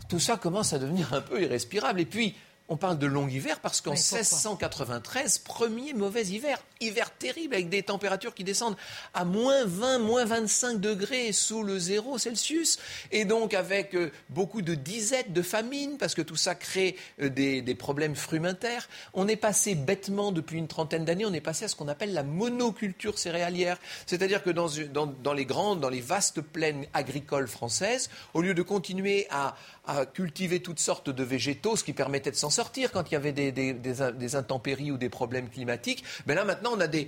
[0.09, 1.99] tout ça commence à devenir un peu irrespirable.
[1.99, 2.36] Et puis,
[2.69, 7.84] on parle de long hiver parce qu'en 1693, premier mauvais hiver, hiver terrible avec des
[7.84, 8.78] températures qui descendent
[9.13, 12.80] à moins 20, moins 25 degrés sous le zéro Celsius,
[13.12, 17.30] et donc avec euh, beaucoup de disettes, de famine, parce que tout ça crée euh,
[17.30, 18.88] des, problèmes frumentaires.
[19.13, 22.13] On est passé bêtement depuis une trentaine d'années, on est passé à ce qu'on appelle
[22.13, 24.69] la monoculture céréalière, c'est-à-dire que dans,
[25.06, 30.06] dans, les grandes, dans les vastes plaines agricoles françaises, au lieu de continuer à, à
[30.06, 33.33] cultiver toutes sortes de végétaux, ce qui permettait de s'en sortir quand il y avait
[33.33, 36.03] des, intempéries ou des problèmes climatiques.
[36.25, 37.07] Mais là, maintenant, on a des,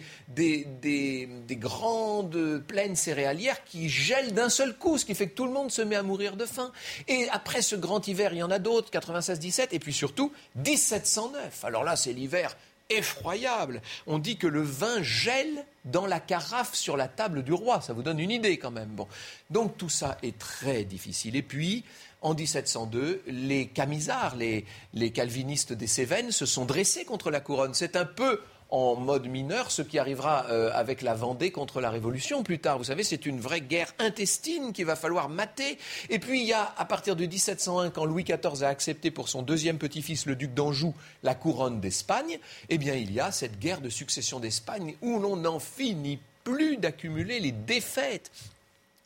[1.52, 5.72] grandes plaines céréalières qui gèlent d'un seul coup, ce qui fait que tout le monde
[5.72, 6.72] se met à mourir de faim.
[7.08, 11.64] Et après ce grand hiver, il y en a d'autres, 96-17, et puis surtout 1709.
[11.64, 12.56] Alors là, c'est l'hiver
[12.90, 13.82] effroyable.
[14.08, 17.82] On dit que le vin gèle dans la carafe sur la table du roi.
[17.82, 18.90] Ça vous donne une idée quand même.
[18.90, 19.08] Bon.
[19.50, 21.36] Donc tout ça est très difficile.
[21.36, 21.84] Et puis,
[22.22, 27.74] en 1702, les camisards, les, calvinistes des Cévennes, se sont dressés contre la couronne.
[27.74, 31.92] C'est un peu en mode mineur ce qui arrivera euh, avec la Vendée contre la
[31.92, 32.80] Révolution plus tard.
[32.80, 35.78] Vous savez, c'est une vraie guerre intestine qu'il va falloir mater.
[36.10, 39.30] Et puis il y a, à partir de 1701, quand Louis XIV a accepté pour
[39.30, 43.60] son deuxième petit-fils, le duc d'Anjou, la couronne d'Espagne, eh bien il y a cette
[43.60, 48.32] guerre de succession d'Espagne où l'on n'en finit plus d'accumuler les défaites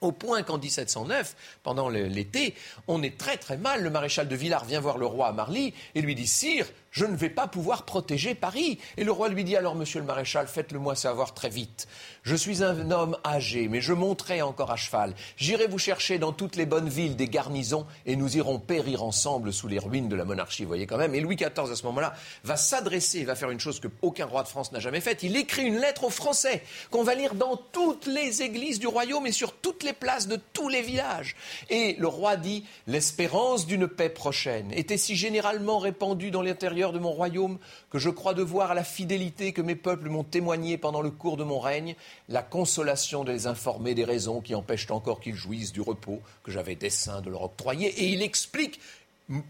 [0.01, 2.55] au point qu'en 1709, pendant l'été,
[2.87, 3.83] on est très très mal.
[3.83, 7.05] Le maréchal de Villars vient voir le roi à Marly et lui dit Sire, je
[7.05, 8.79] ne vais pas pouvoir protéger Paris.
[8.97, 11.87] Et le roi lui dit alors, monsieur le maréchal, faites-le-moi savoir très vite.
[12.29, 15.15] Je suis un homme âgé, mais je monterai encore à cheval.
[15.35, 19.51] J'irai vous chercher dans toutes les bonnes villes des garnisons et nous irons périr ensemble
[19.51, 20.63] sous les ruines de la monarchie.
[20.63, 21.15] Voyez quand même.
[21.15, 22.13] Et Louis XIV, à ce moment-là,
[22.43, 25.23] va s'adresser, va faire une chose qu'aucun roi de France n'a jamais faite.
[25.23, 26.61] Il écrit une lettre aux Français
[26.91, 30.37] qu'on va lire dans toutes les églises du royaume et sur toutes les places de
[30.53, 31.35] tous les villages.
[31.71, 36.99] Et le roi dit L'espérance d'une paix prochaine était si généralement répandue dans l'intérieur de
[36.99, 37.57] mon royaume,
[37.89, 41.35] que je crois devoir à la fidélité que mes peuples m'ont témoignée pendant le cours
[41.35, 41.95] de mon règne,
[42.27, 46.51] la consolation de les informer des raisons qui empêchent encore qu'ils jouissent du repos que
[46.51, 47.87] j'avais dessein de leur octroyer.
[47.87, 48.79] Et il explique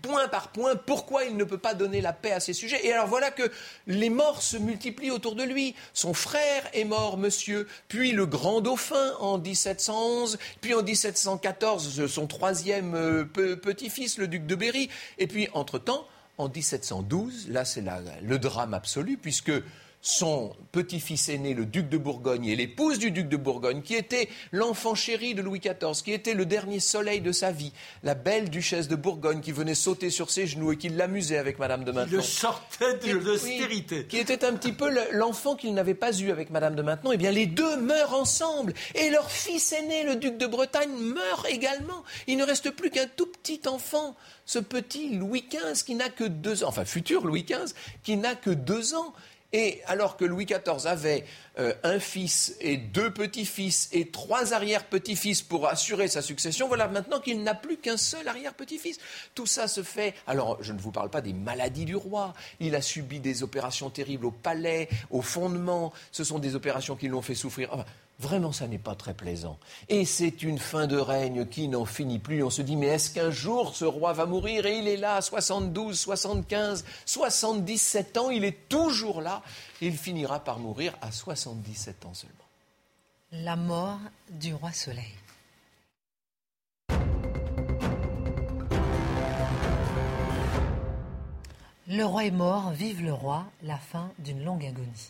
[0.02, 2.86] point par point pourquoi il ne peut pas donner la paix à ces sujets.
[2.86, 3.50] Et alors voilà que
[3.88, 5.76] les morts se multiplient autour de lui.
[5.94, 12.28] Son frère est mort, monsieur, puis le grand dauphin en 1711, puis en 1714 son
[12.28, 16.06] troisième euh, petit-fils, le duc de Berry, et puis entre-temps,
[16.38, 17.84] en 1712, là c'est
[18.22, 19.52] le drame absolu, puisque
[20.02, 24.30] son petit-fils aîné, le duc de Bourgogne, et l'épouse du duc de Bourgogne, qui était
[24.52, 28.50] l'enfant chéri de Louis XIV, qui était le dernier soleil de sa vie, la belle
[28.50, 31.92] duchesse de Bourgogne, qui venait sauter sur ses genoux et qui l'amusait avec Madame de
[31.92, 32.12] Maintenon.
[32.12, 34.06] Il le sortait de l'austérité.
[34.06, 37.12] qui était un petit peu l'enfant qu'il n'avait pas eu avec Madame de Maintenon.
[37.12, 38.74] Eh bien, les deux meurent ensemble.
[38.96, 42.04] Et leur fils aîné, le duc de Bretagne, meurt également.
[42.28, 46.24] Il ne reste plus qu'un tout petit enfant ce petit Louis XV qui n'a que
[46.24, 49.14] deux ans, enfin futur Louis XV, qui n'a que deux ans.
[49.52, 51.26] Et alors que Louis XIV avait
[51.58, 57.20] euh, un fils et deux petits-fils et trois arrière-petits-fils pour assurer sa succession, voilà maintenant
[57.20, 59.00] qu'il n'a plus qu'un seul arrière-petit-fils.
[59.34, 60.14] Tout ça se fait.
[60.28, 62.34] Alors, je ne vous parle pas des maladies du roi.
[62.60, 65.94] Il a subi des opérations terribles au palais, au fondement.
[66.12, 67.86] Ce sont des opérations qui l'ont fait souffrir.
[68.20, 69.58] Vraiment, ça n'est pas très plaisant.
[69.88, 72.44] Et c'est une fin de règne qui n'en finit plus.
[72.44, 75.22] On se dit, mais est-ce qu'un jour ce roi va mourir Et il est là,
[75.22, 79.42] 72, 75, 77 ans, il est toujours là.
[79.80, 82.36] Il finira par mourir à 77 ans seulement.
[83.32, 85.16] La mort du roi Soleil.
[91.88, 95.10] Le roi est mort, vive le roi, la fin d'une longue agonie.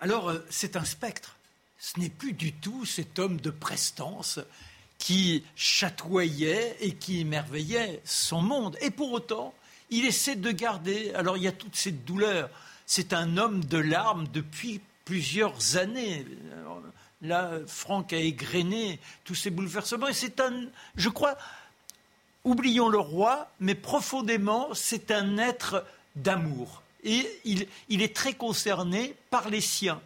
[0.00, 1.37] Alors, euh, c'est un spectre
[1.78, 4.40] ce n'est plus du tout cet homme de prestance
[4.98, 8.76] qui chatoyait et qui émerveillait son monde.
[8.80, 9.54] Et pour autant,
[9.90, 11.12] il essaie de garder.
[11.14, 12.50] Alors il y a toute cette douleur.
[12.84, 16.26] C'est un homme de larmes depuis plusieurs années.
[17.22, 20.08] là, Franck a égrené tous ces bouleversements.
[20.08, 21.38] Et c'est un, je crois,
[22.44, 25.86] oublions le roi, mais profondément, c'est un être
[26.16, 26.82] d'amour.
[27.04, 30.00] Et il est très concerné par les siens.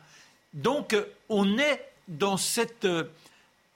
[0.54, 0.96] Donc,
[1.28, 3.04] on est dans cette euh,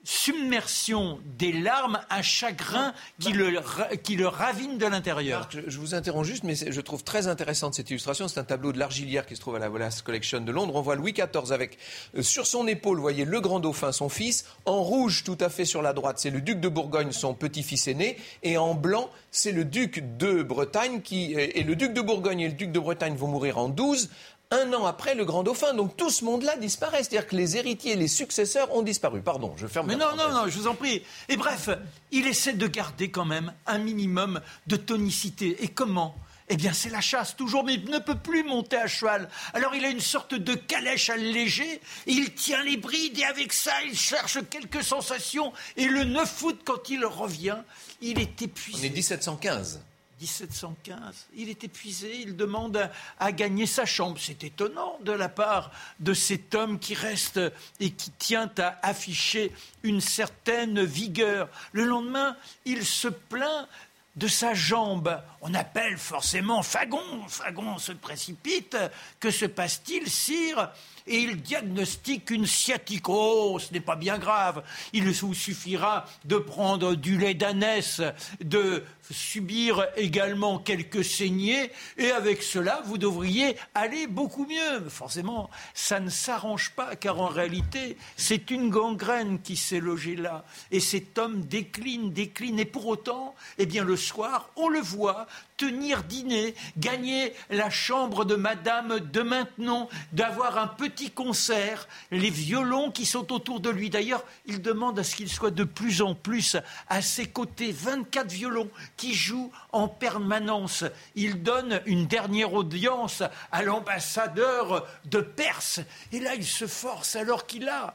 [0.07, 3.61] submersion des larmes, un chagrin qui, le,
[4.05, 5.49] qui le ravine de l'intérieur.
[5.51, 8.29] Je, vous interromps juste, mais je trouve très intéressante cette illustration.
[8.29, 10.77] C'est un tableau de l'Argilière qui se trouve à la Wallace Collection de Londres.
[10.77, 11.77] On voit Louis XIV avec
[12.17, 14.47] euh, sur son épaule, vous voyez, le grand dauphin, son fils.
[14.65, 17.89] En rouge, tout à fait sur la droite, c'est le duc de Bourgogne, son petit-fils
[17.89, 18.17] aîné.
[18.45, 21.33] Et en blanc, c'est le duc de Bretagne qui.
[21.33, 24.09] Et le duc de Bourgogne et le duc de Bretagne vont mourir en 12
[24.51, 25.75] un an après le grand dauphin.
[25.75, 27.03] Donc tout ce monde-là disparaît.
[27.03, 29.21] C'est-à-dire que les héritiers, les successeurs ont disparu.
[29.21, 29.89] Pardon, je ferme.
[29.89, 31.03] Mais non, non, non, je vous en prie.
[31.29, 31.69] Et bref,
[32.13, 35.63] il essaie de garder quand même un minimum de tonicité.
[35.63, 36.17] Et comment?
[36.49, 39.29] Eh bien, c'est la chasse, toujours, mais il ne peut plus monter à cheval.
[39.53, 43.73] Alors, il a une sorte de calèche allégée, il tient les brides, et avec ça,
[43.85, 45.53] il cherche quelques sensations.
[45.77, 47.57] Et le 9 août, quand il revient,
[48.01, 48.79] il est épuisé.
[48.81, 49.81] On est 1715.
[50.21, 51.29] 1715.
[51.35, 54.19] Il est épuisé, il demande à, gagner sa chambre.
[54.21, 57.41] C'est étonnant de la part de cet homme qui reste
[57.81, 59.53] et qui tient à afficher
[59.83, 61.49] une certaine vigueur.
[61.73, 63.69] Le lendemain, il se plaint
[64.17, 65.21] de sa jambe.
[65.43, 67.29] On appelle forcément Fagon.
[67.29, 68.77] Fagon se précipite.
[69.21, 70.71] Que se passe-t-il, sire?
[71.07, 73.09] Et il diagnostique une sciatique.
[73.09, 74.63] Oh, ce n'est pas bien grave.
[74.93, 78.03] Il vous suffira de prendre du lait d'ânesse,
[78.41, 84.89] de subir également quelques saignées, et avec cela, vous devriez aller beaucoup mieux.
[84.89, 90.45] Forcément, ça ne s'arrange pas, car en réalité, c'est une gangrène qui s'est logée là.
[90.71, 95.27] Et cet homme décline, décline, et pour autant, eh bien, le soir, on le voit
[95.57, 102.91] tenir dîner, gagner la chambre de Madame de Maintenon, d'avoir un petit concert, les violons
[102.91, 103.91] qui sont autour de lui.
[103.91, 106.57] D'ailleurs, il demande à ce qu'il soit de plus en plus
[106.89, 107.73] à ses côtés.
[107.73, 110.85] 24 violons qui jouent en permanence.
[111.15, 115.81] Il donne une dernière audience à l'ambassadeur de Perse.
[116.13, 117.95] Et là, il se force alors qu'il a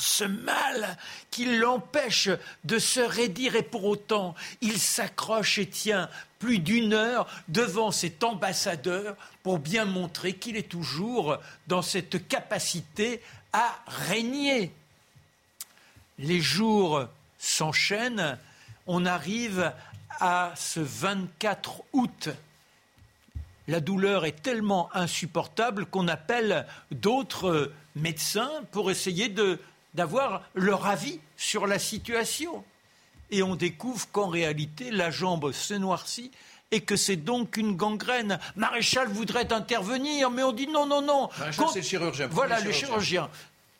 [0.00, 0.96] ce mal
[1.30, 2.28] qui l'empêche
[2.64, 6.08] de se raidir et pour autant il s'accroche et tient
[6.38, 13.20] plus d'une heure devant cet ambassadeur pour bien montrer qu'il est toujours dans cette capacité
[13.52, 14.72] à régner.
[16.18, 17.06] Les jours
[17.38, 18.38] s'enchaînent,
[18.86, 19.72] on arrive
[20.18, 22.28] à ce 24 août.
[23.68, 29.60] La douleur est tellement insupportable qu'on appelle d'autres médecins pour essayer de
[29.94, 32.64] d'avoir leur avis sur la situation.
[33.30, 36.30] Et on découvre qu'en réalité, la jambe s'est noircie
[36.72, 38.38] et que c'est donc une gangrène.
[38.56, 41.28] Maréchal voudrait intervenir, mais on dit non, non, non.
[41.38, 42.28] Maréchal, c'est le chirurgien.
[42.28, 43.28] Voilà, le chirurgien.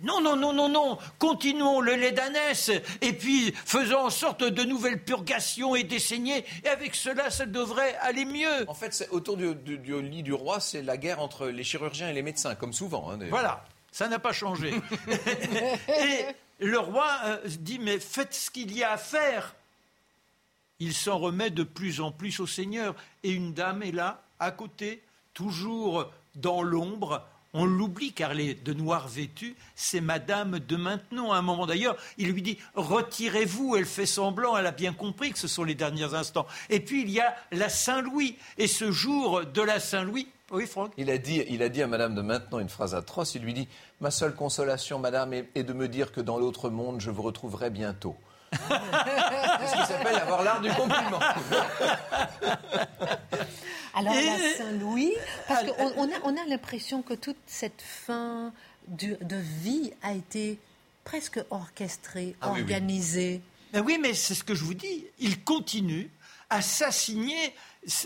[0.02, 0.98] Non, non, non, non, non.
[1.18, 2.70] Continuons le lait d'ânesse
[3.02, 6.44] et puis faisons en sorte de nouvelles purgations et des saignées.
[6.64, 8.68] Et avec cela, ça devrait aller mieux.
[8.68, 9.54] En fait, autour du,
[10.02, 13.10] lit du roi, c'est la guerre entre les chirurgiens et les médecins, comme souvent.
[13.10, 13.64] Hein, voilà.
[13.92, 14.74] Ça n'a pas changé.
[15.88, 16.24] et
[16.61, 19.55] le roi euh, dit, mais faites ce qu'il y a à faire.
[20.79, 22.94] Il s'en remet de plus en plus au Seigneur.
[23.22, 25.03] Et une dame est là, à côté,
[25.35, 27.26] toujours dans l'ombre.
[27.53, 29.57] On l'oublie car elle est de noir vêtue.
[29.74, 31.33] C'est Madame de Maintenon.
[31.33, 33.76] À un moment d'ailleurs, il lui dit Retirez-vous.
[33.76, 34.57] Elle fait semblant.
[34.57, 36.46] Elle a bien compris que ce sont les derniers instants.
[36.68, 38.37] Et puis il y a la Saint-Louis.
[38.57, 40.92] Et ce jour de la Saint-Louis, oui, Franck.
[40.96, 43.34] Il a, dit, il a dit à Madame de Maintenant une phrase atroce.
[43.36, 43.68] Il lui dit
[44.00, 47.70] Ma seule consolation, Madame, est, de me dire que dans l'autre monde, je vous retrouverai
[47.70, 48.16] bientôt.
[48.52, 51.20] C'est ce qui s'appelle avoir l'art du compliment.
[53.94, 55.12] Alors, la Saint-Louis,
[55.46, 58.52] parce qu'on a, on a l'impression que toute cette fin
[58.88, 59.16] de,
[59.62, 60.58] vie a été
[61.04, 63.40] presque orchestrée, ah organisée.
[63.74, 63.98] Oui, oui.
[64.00, 65.06] mais c'est ce que je vous dis.
[65.18, 66.10] Il continue
[66.50, 67.54] à s'assigner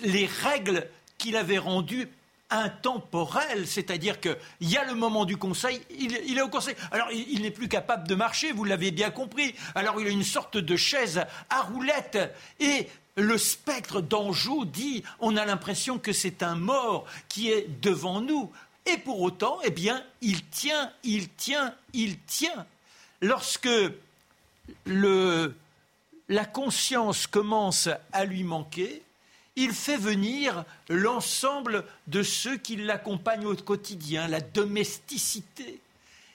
[0.03, 2.09] les règles qu'il avait rendues
[2.55, 6.75] intemporel, c'est-à-dire qu'il y a le moment du conseil, il, est au conseil.
[6.93, 9.55] Alors il, n'est plus capable de marcher, vous l'avez bien compris.
[9.75, 12.19] Alors il a une sorte de chaise à roulettes
[12.61, 18.21] et le spectre d'Anjou dit on a l'impression que c'est un mort qui est devant
[18.21, 18.51] nous.
[18.87, 22.67] Et pour autant, eh bien, il tient, il tient, il tient.
[23.23, 23.69] Lorsque
[24.87, 29.03] la conscience commence à lui manquer,
[29.57, 35.81] il fait venir l'ensemble de ceux qui l'accompagnent au quotidien, la domesticité.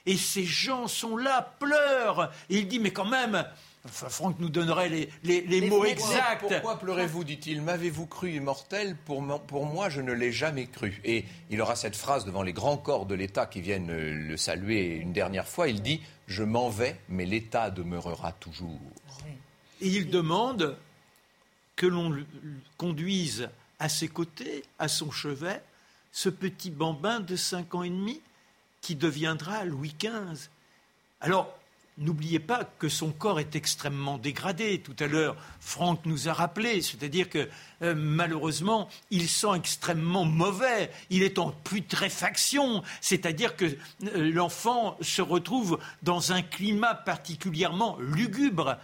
[0.06, 2.30] Et ces gens sont là, pleurent.
[2.48, 3.44] Et il dit, mais quand même,
[3.84, 4.88] enfin, Franck nous donnerait
[5.22, 6.40] les, mots exacts.
[6.40, 7.60] Pourquoi pleurez-vous dit-il?
[7.60, 8.96] M'avez-vous cru immortel?
[9.04, 11.00] Pour, pour moi, je ne l'ai jamais cru.
[11.04, 14.96] Et il aura cette phrase devant les grands corps de l'État qui viennent le saluer
[14.96, 15.68] une dernière fois.
[15.68, 18.80] Il dit Je m'en vais, mais l'État demeurera toujours.
[19.82, 20.76] Et il demande
[21.80, 22.14] que l'on
[22.76, 25.62] conduise à ses côtés, à son chevet,
[26.12, 28.20] ce petit bambin de cinq ans et demi
[28.82, 30.50] qui deviendra Louis XV.
[31.22, 31.58] Alors,
[31.96, 34.82] n'oubliez pas que son corps est extrêmement dégradé.
[34.82, 37.48] Tout à l'heure, Franck nous a rappelé, c'est-à-dire que
[37.80, 40.90] euh, malheureusement, il sent extrêmement mauvais.
[41.08, 48.76] Il est en putréfaction, c'est-à-dire que euh, l'enfant se retrouve dans un climat particulièrement lugubre.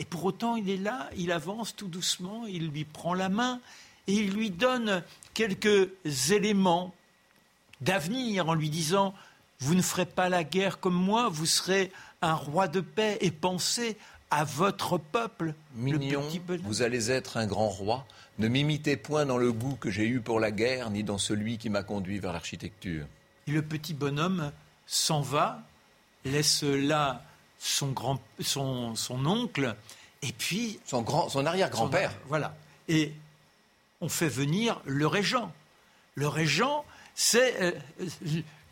[0.00, 3.60] Et pour autant, il est là, il avance tout doucement, il lui prend la main
[4.06, 5.04] et il lui donne
[5.34, 5.90] quelques
[6.30, 6.94] éléments
[7.82, 9.14] d'avenir en lui disant
[9.60, 13.30] Vous ne ferez pas la guerre comme moi, vous serez un roi de paix et
[13.30, 13.98] pensez
[14.30, 15.54] à votre peuple.
[15.74, 16.22] Mignon,
[16.62, 18.06] vous allez être un grand roi.
[18.38, 21.58] Ne m'imitez point dans le goût que j'ai eu pour la guerre, ni dans celui
[21.58, 23.06] qui m'a conduit vers l'architecture.
[23.46, 24.50] Et le petit bonhomme
[24.86, 25.62] s'en va,
[26.24, 27.22] laisse là
[27.58, 29.76] son, grand, son, son oncle,
[30.22, 30.80] et puis...
[30.84, 32.12] Son, grand, son arrière-grand-père.
[32.26, 32.54] Voilà.
[32.88, 33.12] Et
[34.00, 35.52] on fait venir le régent.
[36.14, 37.72] Le régent, c'est euh,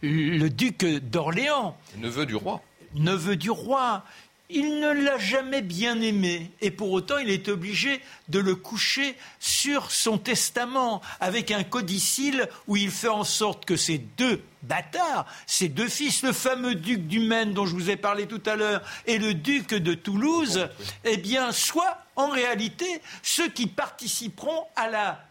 [0.02, 1.76] le duc d'Orléans.
[1.96, 2.62] Neveu du roi.
[2.94, 4.04] Neveu du roi.
[4.50, 6.50] Il ne l'a jamais bien aimé.
[6.62, 12.48] Et pour autant il est obligé de le coucher sur son testament avec un codicile
[12.66, 17.06] où il fait en sorte que ces deux bâtards, ces deux fils, le fameux duc
[17.06, 20.68] du Maine dont je vous ai parlé tout à l'heure et le duc de Toulouse,
[21.04, 22.86] eh bien soient en réalité
[23.22, 25.24] ceux qui participeront à la,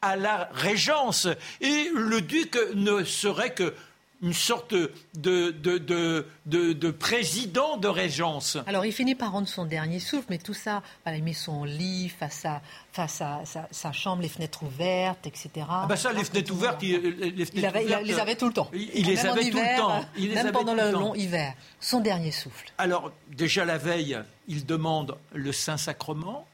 [0.00, 1.28] à la régence.
[1.60, 3.74] Et le duc ne serait que
[4.22, 8.56] une sorte de, de, de, président de régence.
[8.68, 12.08] Alors il finit par rendre son dernier souffle, mais tout ça, il met son lit
[12.08, 12.62] face à,
[12.92, 15.50] face à sa, chambre, les fenêtres ouvertes, etc.
[15.68, 18.70] Ah bah ça, les fenêtres ouvertes, il, les, les avait tout le temps.
[18.72, 20.04] Il, les avait tout le temps.
[20.16, 21.54] même pendant le, long hiver.
[21.80, 22.66] Son dernier souffle.
[22.78, 26.46] Alors déjà la veille, il demande le Saint-Sacrement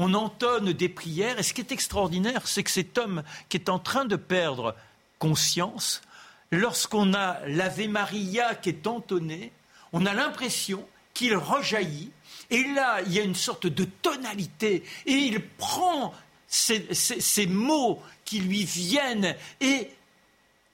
[0.00, 1.40] on entonne des prières.
[1.40, 4.76] Et ce qui est extraordinaire, c'est que cet homme qui est en train de perdre
[5.18, 6.02] conscience
[6.50, 9.52] lorsqu'on a l'Ave Maria qui est entonné,
[9.92, 12.10] on a l'impression qu'il rejaillit.
[12.50, 14.84] Et là, il y a une sorte de tonalité.
[15.06, 16.14] Et il prend
[16.46, 19.90] ces, mots qui lui viennent et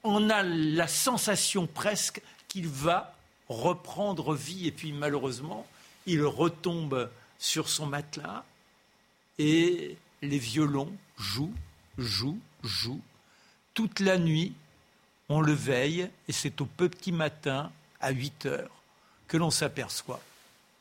[0.05, 3.17] on a la sensation presque qu'il va
[3.49, 4.69] reprendre vie.
[4.69, 5.67] Et puis malheureusement,
[6.07, 8.45] il retombe sur son matelas
[9.39, 11.55] et les violons jouent,
[11.99, 13.03] jouent, jouent
[13.75, 14.55] toute la nuit
[15.29, 17.71] on le veille et c'est au petit matin,
[18.01, 18.71] à 8 heures,
[19.29, 20.21] que l'on s'aperçoit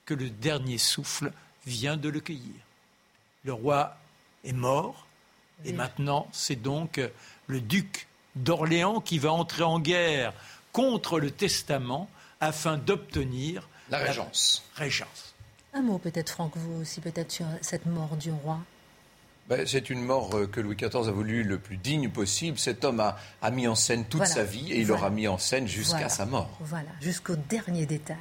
[0.06, 1.32] que le dernier souffle
[1.66, 2.56] vient de le cueillir.
[3.46, 3.96] Le roi
[4.44, 5.08] est mort
[5.66, 7.00] et maintenant c'est donc
[7.48, 10.34] le duc d'Orléans qui va entrer en guerre
[10.72, 12.10] contre le testament
[12.41, 14.64] afin d'obtenir la régence.
[14.76, 15.34] régence.
[15.74, 18.60] Un mot peut-être, Franck, vous aussi, peut-être sur cette mort du roi?
[19.50, 22.58] Ben, c'est une mort euh, que Louis XIV a voulu le plus digne possible.
[22.58, 25.68] Cet homme a, mis en scène toute sa vie et il l'aura mis en scène
[25.68, 26.50] jusqu'à sa mort.
[26.62, 28.16] Voilà, jusqu'au dernier détail.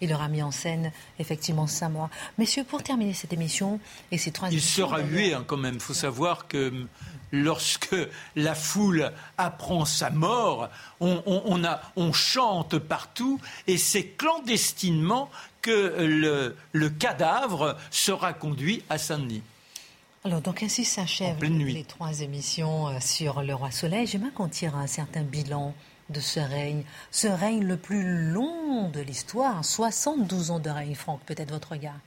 [0.00, 2.08] Il aura mis en scène effectivement sa mort.
[2.38, 5.74] Messieurs, pour terminer cette émission et ces trois Il sera hué hein, quand même.
[5.74, 6.88] Il faut savoir que hum,
[7.32, 7.94] lorsque
[8.34, 10.70] la foule apprend sa mort,
[11.00, 18.96] on, a, on chante partout et c'est clandestinement que le, le cadavre sera conduit à
[18.96, 19.42] Saint-Denis.
[20.24, 24.06] Alors, donc ainsi s'achèvent les trois émissions euh, sur le roi Soleil.
[24.06, 25.74] J'aimerais qu'on tire un certain bilan
[26.10, 30.94] de ce règne, ce règne le plus long de l'histoire, 72 ans de règne.
[30.94, 31.98] Franck, peut-être votre regard.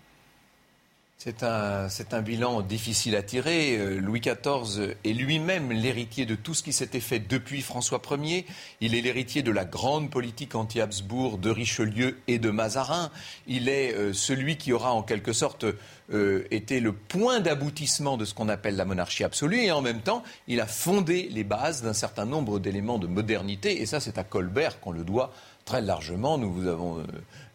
[1.17, 3.77] C'est un, un, bilan difficile à tirer.
[3.77, 8.45] Euh, Louis XIV est lui-même l'héritier de tout ce qui s'était fait depuis François Ier.
[8.81, 13.11] Il est l'héritier de la grande politique anti-Habsbourg de Richelieu et de Mazarin.
[13.47, 15.65] Il est euh, celui qui aura en quelque sorte
[16.13, 19.61] euh, été le point d'aboutissement de ce qu'on appelle la monarchie absolue.
[19.61, 23.81] Et en même temps, il a fondé les bases d'un certain nombre d'éléments de modernité.
[23.81, 25.31] Et ça, c'est à Colbert qu'on le doit
[25.63, 26.37] très largement.
[26.37, 27.03] Nous vous avons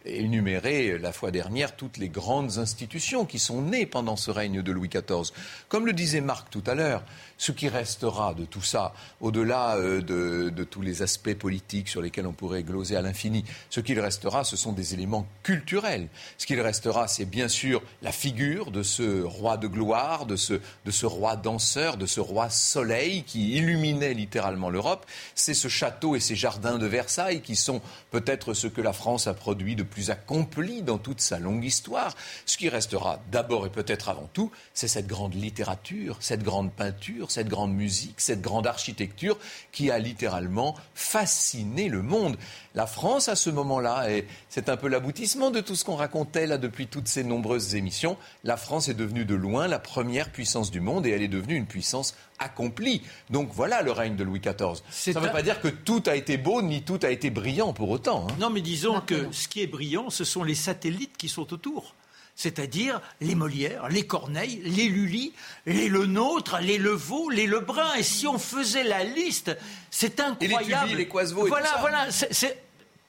[0.04, 4.72] énuméré la fois dernière toutes les grandes institutions qui sont nées pendant ce règne de
[4.72, 5.32] Louis XIV.
[5.68, 7.04] Comme le disait Marc tout à l'heure,
[7.40, 12.26] ce qui restera de tout ça, au-delà euh, de, tous les aspects politiques sur lesquels
[12.26, 16.08] on pourrait gloser à l'infini, ce qu'il restera, ce sont des éléments culturels.
[16.36, 20.60] Ce qu'il restera, c'est bien sûr la figure de ce roi de gloire, de ce,
[20.84, 25.06] de ce roi danseur, de ce roi soleil qui illuminait littéralement l'Europe.
[25.34, 27.80] C'est ce château et ces jardins de Versailles qui sont
[28.10, 32.14] peut-être ce que la France a produit de plus accompli dans toute sa longue histoire.
[32.44, 37.29] Ce qui restera d'abord et peut-être avant tout, c'est cette grande littérature, cette grande peinture,
[37.30, 39.38] cette grande musique, cette grande architecture
[39.72, 42.36] qui a littéralement fasciné le monde.
[42.74, 46.46] La France, à ce moment-là, et c'est un peu l'aboutissement de tout ce qu'on racontait
[46.46, 50.70] là depuis toutes ces nombreuses émissions, la France est devenue de loin la première puissance
[50.70, 53.02] du monde et elle est devenue une puissance accomplie.
[53.28, 54.82] Donc voilà le règne de Louis XIV.
[54.90, 57.72] Ça ne veut pas dire que tout a été beau ni tout a été brillant
[57.72, 58.26] pour autant.
[58.28, 58.36] Hein.
[58.38, 61.94] Non, mais disons que ce qui est brillant, ce sont les satellites qui sont autour
[62.40, 65.34] c'est-à-dire les Molières, les Corneilles, les Lully,
[65.66, 67.92] les Le Nôtre, les Levaux, les Lebrun.
[67.96, 69.54] Et si on faisait la liste,
[69.90, 70.92] c'est incroyable.
[70.92, 71.76] Et les les voilà, et tout ça.
[71.80, 72.54] voilà.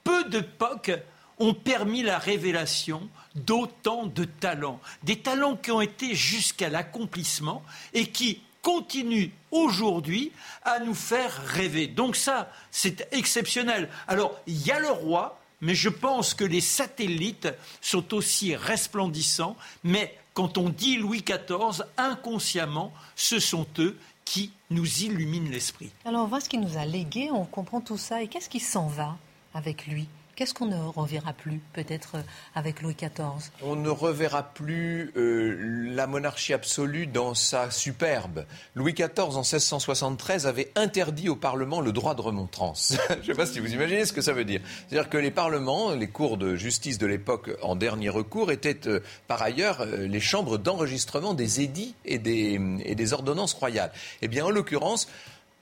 [0.04, 0.92] peu d'époques
[1.38, 7.62] ont permis la révélation d'autant de talents, des talents qui ont été jusqu'à l'accomplissement
[7.94, 10.30] et qui continuent aujourd'hui
[10.62, 11.86] à nous faire rêver.
[11.86, 13.88] Donc ça, c'est exceptionnel.
[14.08, 17.48] Alors, il y a le roi, mais je pense que les satellites
[17.80, 19.56] sont aussi resplendissants.
[19.84, 25.90] Mais quand on dit Louis XIV, inconsciemment, ce sont eux qui nous illuminent l'esprit.
[26.04, 28.22] Alors on voit ce qu'il nous a légué, on comprend tout ça.
[28.22, 29.16] Et qu'est-ce qui s'en va
[29.54, 30.08] avec lui?
[30.42, 32.22] Qu'est-ce qu'on ne reverra plus, peut-être, euh,
[32.56, 35.56] avec Louis XIV On ne reverra plus euh,
[35.94, 38.44] la monarchie absolue dans sa superbe.
[38.74, 42.96] Louis XIV, en 1673, avait interdit au Parlement le droit de remontrance.
[43.08, 44.60] Je ne sais pas si vous imaginez ce que ça veut dire.
[44.88, 48.98] C'est-à-dire que les parlements, les cours de justice de l'époque en dernier recours, étaient euh,
[49.28, 53.92] par ailleurs les chambres d'enregistrement des édits et des, et des ordonnances royales.
[54.22, 55.06] Eh bien, en l'occurrence,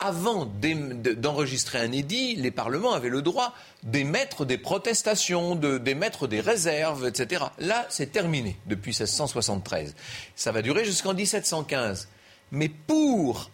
[0.01, 7.07] avant d'enregistrer un édit, les parlements avaient le droit d'émettre des protestations, d'émettre des réserves,
[7.07, 7.45] etc.
[7.59, 9.95] Là, c'est terminé depuis 1673.
[10.35, 12.09] Ça va durer jusqu'en 1715.
[12.51, 13.51] Mais pour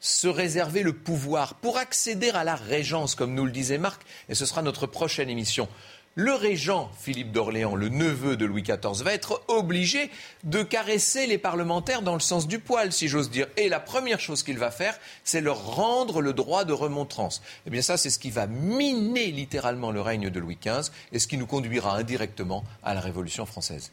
[0.00, 4.34] se réserver le pouvoir, pour accéder à la régence, comme nous le disait Marc, et
[4.34, 5.68] ce sera notre prochaine émission,
[6.16, 10.10] le régent Philippe d'Orléans, le neveu de Louis XIV, va être obligé
[10.44, 13.46] de caresser les parlementaires dans le sens du poil, si j'ose dire.
[13.58, 17.42] Et la première chose qu'il va faire, c'est leur rendre le droit de remontrance.
[17.66, 21.18] Eh bien ça, c'est ce qui va miner littéralement le règne de Louis XV et
[21.18, 23.92] ce qui nous conduira indirectement à la Révolution française.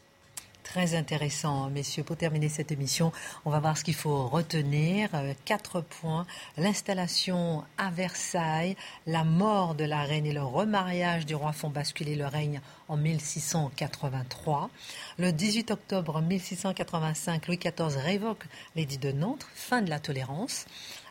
[0.64, 2.02] Très intéressant, messieurs.
[2.02, 3.12] Pour terminer cette émission,
[3.44, 5.10] on va voir ce qu'il faut retenir.
[5.12, 6.26] Euh, quatre points.
[6.56, 8.74] L'installation à Versailles,
[9.06, 12.96] la mort de la reine et le remariage du roi font basculer le règne en
[12.96, 14.70] 1683.
[15.18, 18.44] Le 18 octobre 1685, Louis XIV révoque
[18.74, 20.64] l'édit de Nantes, fin de la tolérance.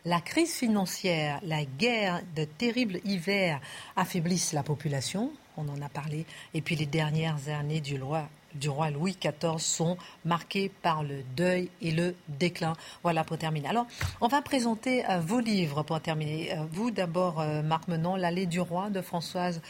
[0.04, 3.62] La crise financière, la guerre de terribles hivers
[3.96, 6.26] affaiblissent la population, on en a parlé,
[6.56, 11.24] et puis les dernières années du roi du roi Louis XIV sont marqués par le
[11.36, 12.76] deuil et le déclin.
[13.02, 13.70] Voilà pour terminer.
[13.70, 13.88] Alors,
[14.22, 16.54] on va présenter euh, vos livres pour terminer.
[16.54, 19.62] Euh, vous, d'abord, euh, Marc Menon, L'allée du roi de Françoise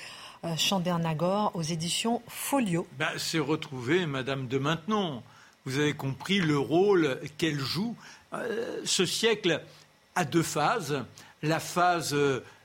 [0.58, 2.86] Chandernagor aux éditions Folio.
[3.00, 5.24] Ben, C'est retrouver Madame de Maintenon.
[5.64, 7.96] Vous avez compris le rôle qu'elle joue.
[8.84, 9.62] ce siècle
[10.16, 11.06] a deux phases.
[11.44, 12.14] La phase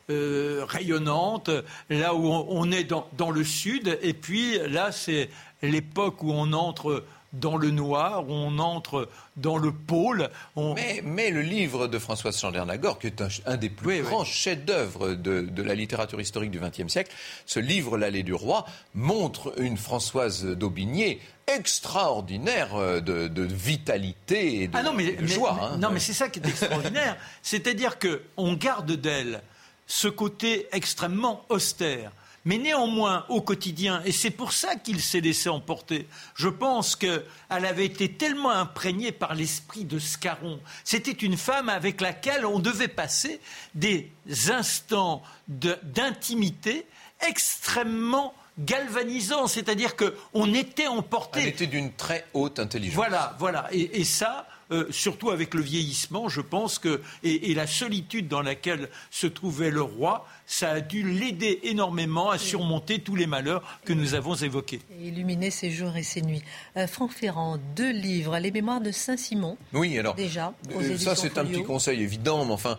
[0.08, 1.50] rayonnante,
[1.88, 5.30] là où on, est dans, le sud, et puis là, c'est
[5.62, 10.30] l'époque où on entre dans le noir, où on entre dans le pôle.
[10.56, 15.74] Mais, le livre de Françoise Chandernagor, qui est un, des plus grands chefs-d'œuvre de, la
[15.74, 17.12] littérature historique du XXe siècle,
[17.46, 24.76] ce livre, L'allée du roi, montre une Françoise d'Aubigné extraordinaire euh, de, vitalité et de,
[24.76, 25.59] ah non, mais, joie.
[25.61, 25.78] Hein.
[25.78, 27.16] non, mais c'est ça qui est extraordinaire.
[27.42, 29.42] C'est-à-dire qu'on garde d'elle
[29.86, 32.12] ce côté extrêmement austère
[32.49, 36.09] mais néanmoins au quotidien, et c'est pour ça qu'il s'est laissé emporter.
[36.34, 40.59] Je pense qu'elle avait été tellement imprégnée par l'esprit de Scarron.
[40.82, 43.38] C'était une femme avec laquelle on devait passer
[43.74, 44.11] des
[44.49, 46.86] instants d'intimité
[47.28, 51.40] extrêmement galvanisants, c'est-à-dire qu'on était emporté.
[51.42, 52.94] Elle était d'une très haute intelligence.
[52.96, 53.68] Voilà, voilà.
[53.72, 58.90] et ça, euh, surtout avec le vieillissement, je pense que, et, la solitude dans laquelle
[59.11, 63.92] se trouvait le roi, ça a dû l'aider énormément à surmonter tous les malheurs que
[63.92, 64.80] nous avons évoqués.
[64.99, 66.42] Et illuminer ses jours et ses nuits.
[66.76, 69.59] Euh, Franck Ferrand, deux livres, Les Mémoires de Saint-Simon.
[69.74, 70.14] Oui, alors.
[70.14, 70.55] Déjà.
[70.74, 72.78] Euh, ça, c'est un petit conseil évident, mais enfin,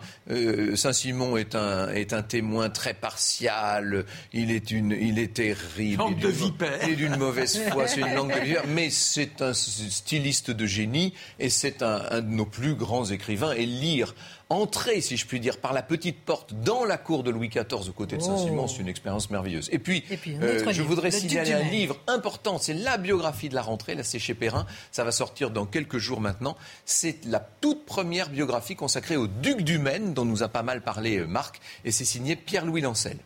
[0.74, 4.04] Saint-Simon est un, est un témoin très partial.
[4.32, 6.02] Il est, une, il est terrible.
[6.02, 6.80] Langue de vipère.
[6.82, 10.66] Il est d'une mauvaise foi, c'est une langue de vipère, mais c'est un styliste de
[10.66, 14.14] génie et c'est un, de nos plus grands écrivains et lire
[14.50, 17.88] entrer, si je puis dire, par la petite porte dans la cour de Louis XIV
[17.88, 18.68] aux côtés de Saint-Simon, oh.
[18.68, 19.68] c'est une expérience merveilleuse.
[19.72, 20.04] Et puis,
[20.42, 24.18] euh, je voudrais signaler un livre important, c'est la biographie de la rentrée, là c'est
[24.18, 26.56] chez Perrin, ça va sortir dans quelques jours maintenant.
[26.84, 30.82] C'est la toute première biographie consacrée au duc du Maine, dont nous a pas mal
[30.82, 33.18] parlé euh, Marc, et c'est signé Pierre-Louis Lancel.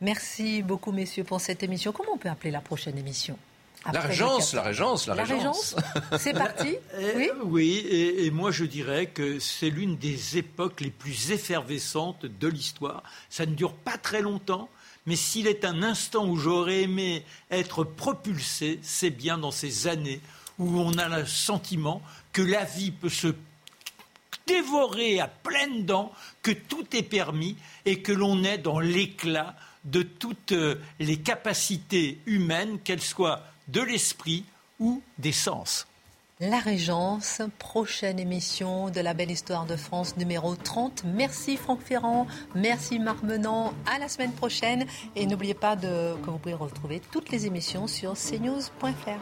[0.00, 1.92] Merci beaucoup, messieurs, pour cette émission.
[1.92, 3.38] Comment on peut appeler la prochaine émission?
[3.92, 5.76] La régence, la régence, la régence.
[6.18, 6.76] C'est parti
[7.16, 12.48] Oui, oui et, moi je dirais que c'est l'une des époques les plus effervescentes de
[12.48, 13.02] l'histoire.
[13.30, 14.68] Ça ne dure pas très longtemps,
[15.06, 20.20] mais s'il est un instant où j'aurais aimé être propulsé, c'est bien dans ces années
[20.58, 23.34] où on a le sentiment que la vie peut se
[24.46, 26.12] dévorer à pleines dents,
[26.42, 32.18] que tout est permis et que l'on est dans l'éclat de toutes euh, les capacités
[32.26, 34.44] humaines, qu'elles soient de l'esprit
[34.78, 35.86] ou des sens.
[36.40, 41.04] La Régence, prochaine émission de la Belle Histoire de France numéro 30.
[41.04, 44.84] Merci Franck Ferrand, merci Marc Menant, à la semaine prochaine
[45.14, 49.20] et n'oubliez pas de, que vous pouvez retrouver toutes les émissions sur cnews.fr.